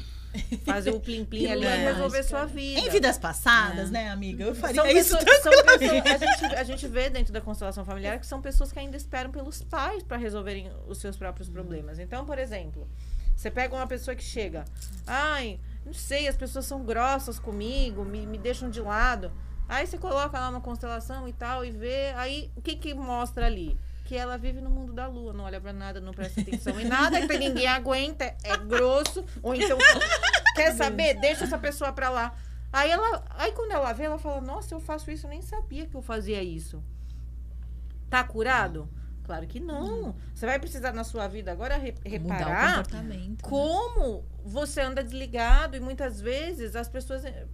[0.65, 2.23] fazer o plim plim ali e resolver mágica.
[2.23, 2.79] sua vida.
[2.81, 3.91] Em vidas passadas, É.
[3.91, 4.43] né, amiga?
[4.43, 5.17] Eu faria São isso.
[5.17, 8.71] pessoas, são pessoas- a, gente, a gente vê dentro da constelação familiar que são pessoas
[8.71, 11.97] que ainda esperam pelos pais para resolverem os seus próprios problemas.
[11.99, 12.87] Então, por exemplo,
[13.35, 14.65] você pega uma pessoa que chega,
[15.05, 19.31] ai, não sei, as pessoas são grossas comigo, me, me deixam de lado.
[19.67, 23.45] Aí você coloca lá uma constelação e tal e vê, aí o que que mostra
[23.45, 23.77] ali?
[24.03, 26.85] Que ela vive no mundo da lua, não olha pra nada, não presta atenção em
[26.85, 29.77] nada, que ninguém aguenta, é grosso, ou então
[30.55, 32.35] quer saber, deixa essa pessoa pra lá.
[32.71, 35.87] Aí ela, aí quando ela vê, ela fala: "Nossa, eu faço isso, eu nem sabia
[35.87, 36.83] que eu fazia isso".
[38.09, 38.87] Tá curado?
[39.25, 40.15] Claro que não.
[40.33, 43.17] Você vai precisar na sua vida agora re- reparar né?
[43.41, 47.47] como você anda desligado e muitas vezes as pessoas eh,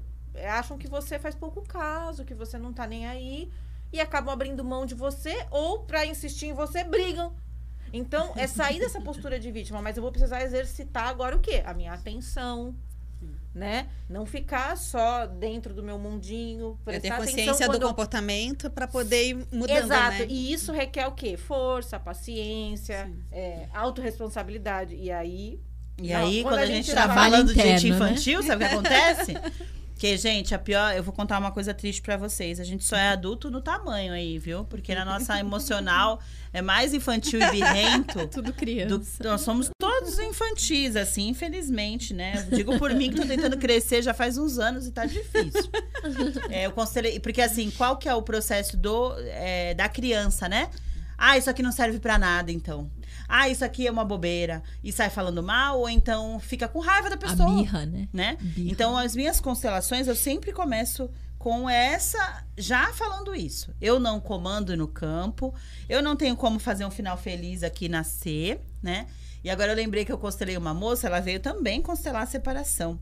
[0.50, 3.50] acham que você faz pouco caso, que você não tá nem aí
[3.94, 7.34] e acabam abrindo mão de você ou pra insistir em você brigam.
[7.94, 11.62] Então, é sair dessa postura de vítima, mas eu vou precisar exercitar agora o quê?
[11.66, 12.76] A minha atenção,
[13.54, 13.88] né?
[14.10, 18.88] Não ficar só dentro do meu mundinho, É ter prestar consciência do quando comportamento para
[18.88, 20.18] poder ir mudando, Exato.
[20.20, 20.26] né?
[20.30, 21.36] E isso requer o quê?
[21.38, 24.96] Força, paciência, é, autorresponsabilidade.
[24.96, 25.60] E aí.
[26.02, 27.90] E Não, aí, quando quando, a a gente gente tá trabalha falando de interno, gente
[27.90, 27.96] né?
[27.96, 29.34] infantil, sabe o que acontece?
[30.02, 32.60] Porque, gente, a pior, eu vou contar uma coisa triste pra vocês.
[32.60, 34.66] A gente só é adulto no tamanho aí, viu?
[34.66, 36.20] Porque na nossa emocional
[36.52, 38.26] é mais infantil e birrento.
[38.34, 39.24] Tudo do- criança.
[39.24, 42.48] nós somos todos infantis, assim, infelizmente, né?
[42.50, 45.70] Eu digo por mim que tô tentando crescer já faz uns anos e tá difícil.
[46.50, 47.20] É, eu considerei.
[47.20, 50.72] Porque, assim, qual que é o processo do, é, da criança, né?
[51.16, 52.90] Ah, isso aqui não serve pra nada, então.
[53.34, 54.62] Ah, isso aqui é uma bobeira.
[54.84, 58.10] E sai falando mal, ou então fica com raiva da A pessoa birra, né?
[58.12, 58.38] né?
[58.42, 58.70] Birra.
[58.70, 61.10] Então, as minhas constelações, eu sempre começo
[61.40, 63.74] com essa, já falando isso.
[63.80, 65.56] Eu não comando no campo,
[65.88, 69.08] eu não tenho como fazer um final feliz aqui nascer, né?
[69.42, 73.00] E agora eu lembrei que eu constelei uma moça, ela veio também constelar a separação.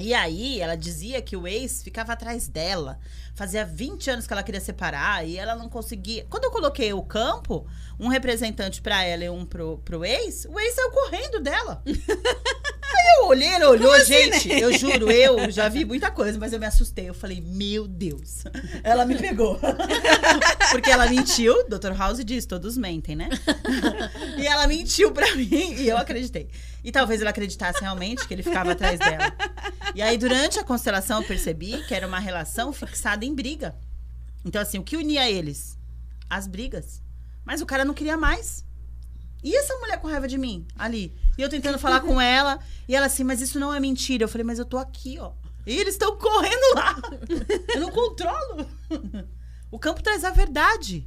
[0.00, 2.98] E aí, ela dizia que o ex ficava atrás dela.
[3.34, 6.26] Fazia 20 anos que ela queria separar e ela não conseguia.
[6.30, 7.66] Quando eu coloquei o campo,
[7.98, 11.82] um representante pra ela e um pro, pro ex, o ex saiu correndo dela.
[13.16, 16.66] Eu olhei, ela olhou, gente, eu juro, eu já vi muita coisa, mas eu me
[16.66, 17.08] assustei.
[17.08, 18.44] Eu falei, meu Deus,
[18.82, 19.58] ela me pegou.
[20.70, 21.92] Porque ela mentiu, Dr.
[21.96, 23.28] House diz, todos mentem, né?
[24.38, 26.48] E ela mentiu pra mim e eu acreditei.
[26.82, 29.32] E talvez ela acreditasse realmente que ele ficava atrás dela.
[29.94, 33.74] E aí, durante a constelação, eu percebi que era uma relação fixada em briga.
[34.44, 35.78] Então, assim, o que unia eles?
[36.28, 37.02] As brigas.
[37.44, 38.64] Mas o cara não queria mais.
[39.42, 41.14] E essa mulher com raiva de mim, ali?
[41.38, 44.24] E eu tentando falar com ela, e ela assim, mas isso não é mentira.
[44.24, 45.32] Eu falei, mas eu tô aqui, ó.
[45.66, 46.96] E eles estão correndo lá.
[47.74, 48.66] Eu não controlo.
[49.70, 51.06] O campo traz a verdade.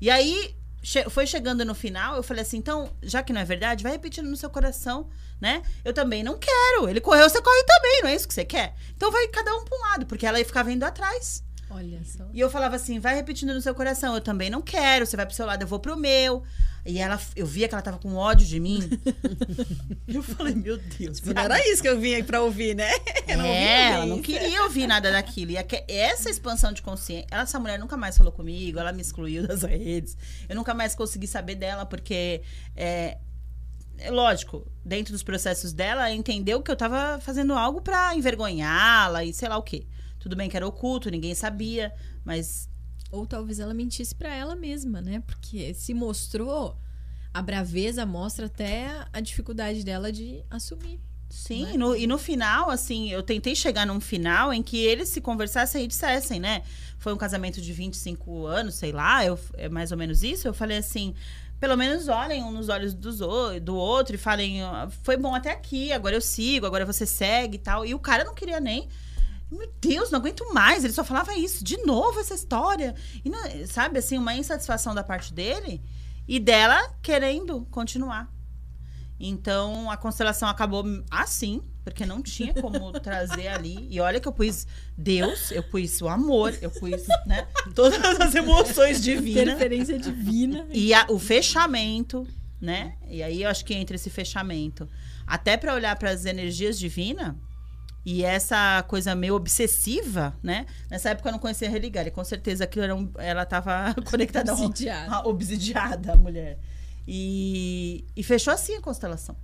[0.00, 3.44] E aí, che- foi chegando no final, eu falei assim, então, já que não é
[3.44, 5.08] verdade, vai repetindo no seu coração,
[5.40, 5.62] né?
[5.84, 6.88] Eu também não quero.
[6.88, 8.74] Ele correu, você corre também, não é isso que você quer?
[8.94, 11.42] Então vai cada um pra um lado, porque ela ia ficar vendo atrás.
[11.76, 12.24] Olha só.
[12.32, 15.26] E eu falava assim, vai repetindo no seu coração, eu também não quero, você vai
[15.26, 16.42] pro seu lado, eu vou pro meu.
[16.86, 18.78] E ela, eu via que ela tava com ódio de mim.
[20.06, 21.20] Eu falei, meu Deus.
[21.20, 22.88] Não era isso que eu vim aí pra ouvir, né?
[23.26, 25.50] Eu não É, ela não queria ouvir nada daquilo.
[25.50, 25.56] E
[25.88, 27.26] essa expansão de consciência.
[27.28, 30.16] Essa mulher nunca mais falou comigo, ela me excluiu das redes.
[30.48, 32.40] Eu nunca mais consegui saber dela, porque.
[32.76, 33.18] É,
[33.98, 39.24] é lógico, dentro dos processos dela, ela entendeu que eu tava fazendo algo pra envergonhá-la
[39.24, 39.86] e sei lá o quê.
[40.26, 42.68] Tudo bem que era oculto, ninguém sabia, mas
[43.12, 45.22] Ou talvez ela mentisse pra ela mesma, né?
[45.24, 46.76] Porque se mostrou,
[47.32, 50.98] a braveza mostra até a dificuldade dela de assumir.
[51.30, 51.74] Sim, Né?
[51.74, 55.20] e no, e no final, assim, eu tentei chegar num final em que eles se
[55.20, 56.64] conversassem e dissessem, né?
[56.98, 60.48] Foi um casamento de 25 anos, sei lá, eu, é mais ou menos isso.
[60.48, 61.14] Eu falei assim,
[61.60, 63.18] pelo menos olhem um nos olhos dos,
[63.62, 64.58] do outro e falem,
[65.04, 67.86] foi bom até aqui, agora eu sigo, agora você segue e tal.
[67.86, 68.88] E o cara não queria nem.
[69.50, 70.82] Meu Deus, não aguento mais.
[70.84, 71.62] Ele só falava isso.
[71.62, 72.94] De novo essa história.
[73.24, 75.82] E, não- sabe, assim, uma insatisfação da parte dele
[76.26, 78.32] e dela querendo continuar.
[79.18, 83.86] Então a constelação acabou assim, porque não tinha como trazer ali.
[83.90, 84.66] E olha que eu pus
[84.96, 89.54] Deus, eu pus o amor, eu pus, né, todas as emoções divinas.
[89.54, 90.66] Interferência divina.
[90.70, 92.26] E a- o fechamento,
[92.60, 92.96] né?
[93.08, 94.86] E aí eu acho que entra esse fechamento.
[95.26, 97.34] Até para olhar para as energias divinas
[98.06, 100.64] e essa coisa meio obsessiva, né?
[100.88, 104.52] Nessa época eu não conhecia a Religare, com certeza aquilo era um, ela estava conectada
[104.52, 105.12] Obsidiada.
[105.12, 106.56] a obsidiada, a mulher.
[107.04, 109.36] E, e fechou assim a constelação.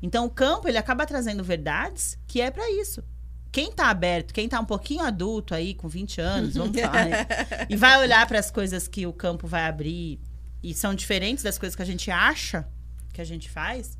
[0.00, 3.04] Então o campo ele acaba trazendo verdades que é para isso.
[3.52, 7.26] Quem tá aberto, quem tá um pouquinho adulto aí, com 20 anos, vamos falar, né?
[7.68, 10.18] e vai olhar para as coisas que o campo vai abrir
[10.62, 12.66] e são diferentes das coisas que a gente acha
[13.12, 13.98] que a gente faz,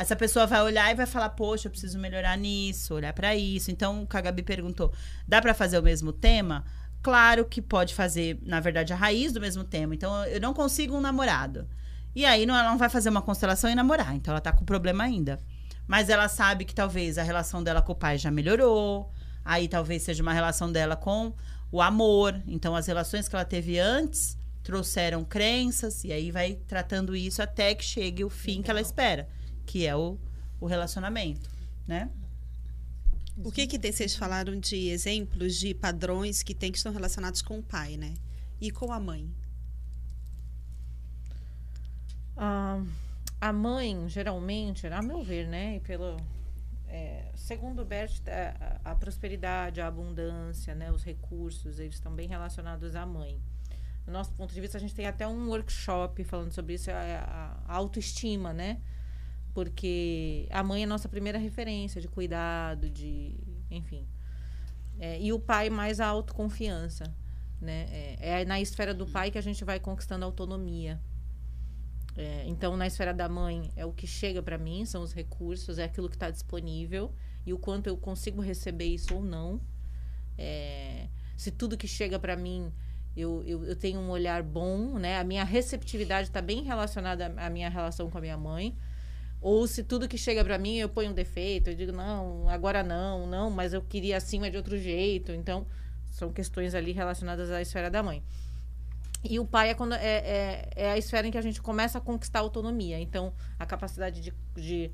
[0.00, 3.70] essa pessoa vai olhar e vai falar: Poxa, eu preciso melhorar nisso, olhar para isso.
[3.70, 4.90] Então, o que a Gabi perguntou:
[5.28, 6.64] dá para fazer o mesmo tema?
[7.02, 9.94] Claro que pode fazer, na verdade, a raiz do mesmo tema.
[9.94, 11.68] Então, eu não consigo um namorado.
[12.14, 14.14] E aí, não, ela não vai fazer uma constelação e namorar.
[14.16, 15.38] Então, ela tá com problema ainda.
[15.86, 19.12] Mas ela sabe que talvez a relação dela com o pai já melhorou.
[19.44, 21.34] Aí, talvez seja uma relação dela com
[21.70, 22.40] o amor.
[22.46, 26.04] Então, as relações que ela teve antes trouxeram crenças.
[26.04, 29.28] E aí, vai tratando isso até que chegue o fim que ela espera
[29.70, 30.18] que é o,
[30.60, 31.48] o relacionamento,
[31.86, 32.10] né?
[33.36, 37.58] O que que vocês falaram de exemplos de padrões que tem que estão relacionados com
[37.58, 38.14] o pai, né?
[38.60, 39.30] E com a mãe.
[42.36, 42.82] Ah,
[43.40, 45.76] a mãe, geralmente, a meu ver, né?
[45.76, 46.16] E pelo.
[46.88, 52.28] é, segundo o Bert, a, a prosperidade, a abundância, né, os recursos, eles estão bem
[52.28, 53.40] relacionados à mãe.
[54.04, 56.94] Do nosso ponto de vista, a gente tem até um workshop falando sobre isso, a,
[56.94, 58.80] a- a autoestima, né?
[59.52, 63.34] Porque a mãe é nossa primeira referência de cuidado, de.
[63.70, 64.06] Enfim.
[64.98, 67.14] É, e o pai mais a autoconfiança.
[67.60, 67.86] Né?
[67.90, 71.00] É, é na esfera do pai que a gente vai conquistando autonomia.
[72.16, 75.78] É, então, na esfera da mãe, é o que chega para mim, são os recursos,
[75.78, 77.14] é aquilo que está disponível
[77.46, 79.60] e o quanto eu consigo receber isso ou não.
[80.36, 82.72] É, se tudo que chega para mim
[83.16, 85.18] eu, eu, eu, tenho um olhar bom, né?
[85.18, 88.76] A minha receptividade está bem relacionada à minha relação com a minha mãe.
[89.40, 92.82] Ou se tudo que chega para mim eu ponho um defeito, eu digo, não, agora
[92.82, 95.32] não, não, mas eu queria assim, mas de outro jeito.
[95.32, 95.66] Então,
[96.10, 98.22] são questões ali relacionadas à esfera da mãe.
[99.22, 101.98] E o pai é, quando, é, é, é, a esfera em que a gente começa
[101.98, 102.98] a conquistar a autonomia.
[102.98, 104.90] Então, a capacidade de, de,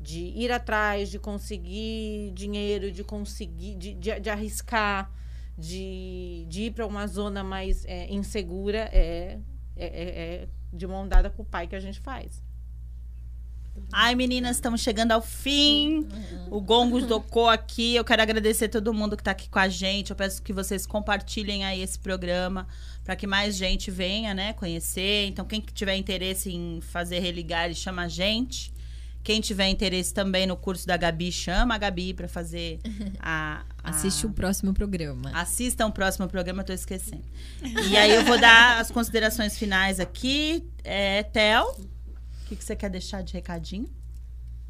[0.00, 5.10] de ir atrás, de conseguir dinheiro, de conseguir, de, de, de arriscar,
[5.56, 9.38] de, de ir para uma zona mais é, insegura, é,
[9.76, 12.42] é, é, de mão dada com o pai que a gente faz.
[13.92, 16.06] Ai, meninas, estamos chegando ao fim.
[16.50, 17.94] O Gongos tocou aqui.
[17.94, 20.10] Eu quero agradecer todo mundo que está aqui com a gente.
[20.10, 22.66] Eu peço que vocês compartilhem aí esse programa
[23.04, 25.26] para que mais gente venha, né, conhecer.
[25.26, 28.74] Então, quem tiver interesse em fazer religar, chama a gente.
[29.26, 32.78] Quem tiver interesse também no curso da Gabi, chama a Gabi para fazer
[33.18, 35.32] a, a, Assiste o próximo programa.
[35.34, 37.24] Assista o próximo programa, tô esquecendo.
[37.90, 40.64] E aí eu vou dar as considerações finais aqui.
[40.84, 41.76] É, Tel,
[42.46, 43.90] o que, que você quer deixar de recadinho?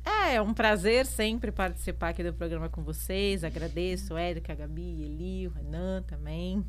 [0.03, 3.45] É, é um prazer sempre participar aqui do programa com vocês.
[3.45, 6.64] Agradeço, Érica, Gabi, Eli, o Renan também.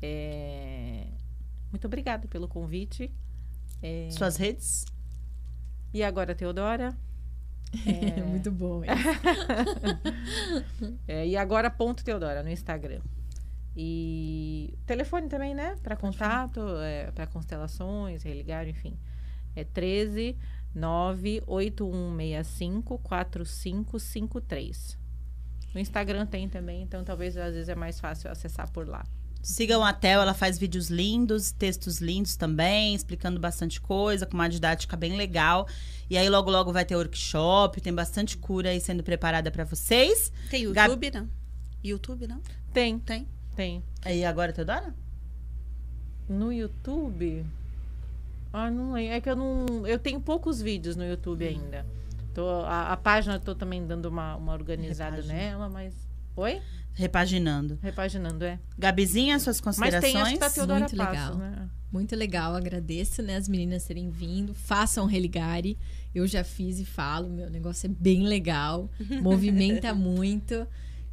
[0.00, 1.08] É...
[1.70, 3.12] Muito obrigada pelo convite.
[3.82, 4.08] É...
[4.12, 4.86] Suas redes?
[5.92, 6.96] E agora, Teodora?
[7.86, 8.20] É...
[8.22, 8.82] Muito bom.
[11.06, 13.00] é, e agora, ponto Teodora no Instagram.
[13.76, 15.76] E telefone também, né?
[15.82, 18.98] Para contato, é, para constelações, religar, enfim.
[19.54, 20.36] É 13
[20.74, 24.98] 98165 4553.
[25.74, 29.04] No Instagram tem também, então talvez às vezes é mais fácil acessar por lá.
[29.42, 34.48] Sigam a Tel, ela faz vídeos lindos, textos lindos também, explicando bastante coisa, com uma
[34.48, 35.66] didática bem legal.
[36.10, 40.30] E aí logo logo vai ter workshop, tem bastante cura aí sendo preparada para vocês.
[40.50, 41.20] Tem YouTube, Gab...
[41.20, 41.30] não?
[41.82, 42.42] YouTube, não?
[42.72, 42.98] Tem.
[42.98, 43.26] Tem?
[43.56, 43.82] Tem.
[44.02, 44.94] Aí agora, Teodora?
[46.28, 47.46] No YouTube?
[48.52, 49.06] Ah, não é.
[49.06, 49.86] É que eu não.
[49.86, 51.86] Eu tenho poucos vídeos no YouTube ainda.
[52.34, 55.34] Tô, a, a página eu tô também dando uma, uma organizada Repagina.
[55.34, 55.94] nela, mas.
[56.36, 56.60] Oi?
[56.94, 57.78] Repaginando.
[57.82, 58.58] Repaginando, é.
[58.78, 60.14] Gabizinha, suas considerações?
[60.14, 61.34] Mas tem tá Teodora Muito Passo, legal.
[61.36, 61.68] Né?
[61.92, 64.54] Muito legal, agradeço, né, as meninas terem vindo.
[64.54, 65.76] Façam religare.
[66.14, 68.88] Eu já fiz e falo, meu negócio é bem legal,
[69.22, 70.66] movimenta muito.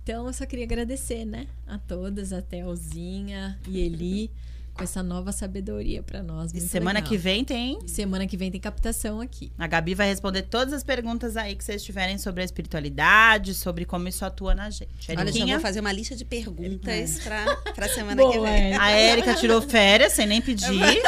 [0.04, 4.32] Então, eu só queria agradecer, né, a todas, a Telzinha e Eli
[4.78, 6.54] com essa nova sabedoria para nós.
[6.54, 7.10] E semana legal.
[7.10, 7.80] que vem tem?
[7.88, 9.52] Semana que vem tem captação aqui.
[9.58, 13.86] A Gabi vai responder todas as perguntas aí que vocês tiverem sobre a espiritualidade, sobre
[13.86, 15.12] como isso atua na gente.
[15.12, 15.20] Eriquinha?
[15.20, 17.24] Olha, já vou fazer uma lista de perguntas é.
[17.24, 18.74] pra, pra semana Boa, que vem.
[18.76, 21.02] A Érica tirou férias sem nem pedir.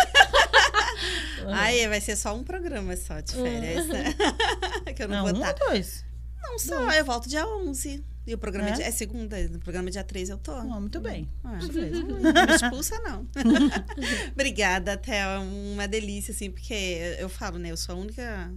[1.47, 4.15] Aí vai ser só um programa só de férias, né?
[4.95, 5.61] que eu não, não vou um estar.
[5.61, 6.08] ou dois?
[6.49, 6.91] Não, só.
[6.91, 8.03] Eu volto dia 11.
[8.27, 10.53] E o programa é, é segunda, no programa dia 3 eu tô.
[10.53, 11.27] Oh, muito bem.
[11.43, 13.27] Ah, não me expulsa, não.
[14.33, 15.29] Obrigada, Théo.
[15.29, 17.71] É uma delícia, assim, porque eu falo, né?
[17.71, 18.53] Eu sou a única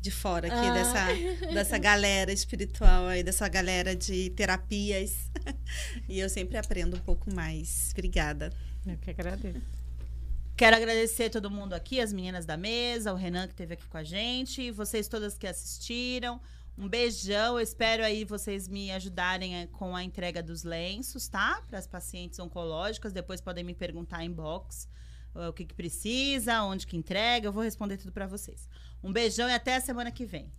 [0.00, 0.72] de fora aqui ah.
[0.72, 5.32] dessa, dessa galera espiritual aí, dessa galera de terapias.
[6.08, 7.90] e eu sempre aprendo um pouco mais.
[7.92, 8.52] Obrigada.
[8.86, 9.60] Eu que agradeço.
[10.56, 13.98] Quero agradecer todo mundo aqui, as meninas da mesa, o Renan que esteve aqui com
[13.98, 16.40] a gente, vocês todas que assistiram.
[16.78, 17.58] Um beijão.
[17.58, 21.62] Eu espero aí vocês me ajudarem eh, com a entrega dos lenços, tá?
[21.68, 23.12] Para as pacientes oncológicas.
[23.12, 24.88] Depois podem me perguntar em box
[25.34, 27.48] uh, o que, que precisa, onde que entrega.
[27.48, 28.68] Eu vou responder tudo para vocês.
[29.02, 30.52] Um beijão e até a semana que vem.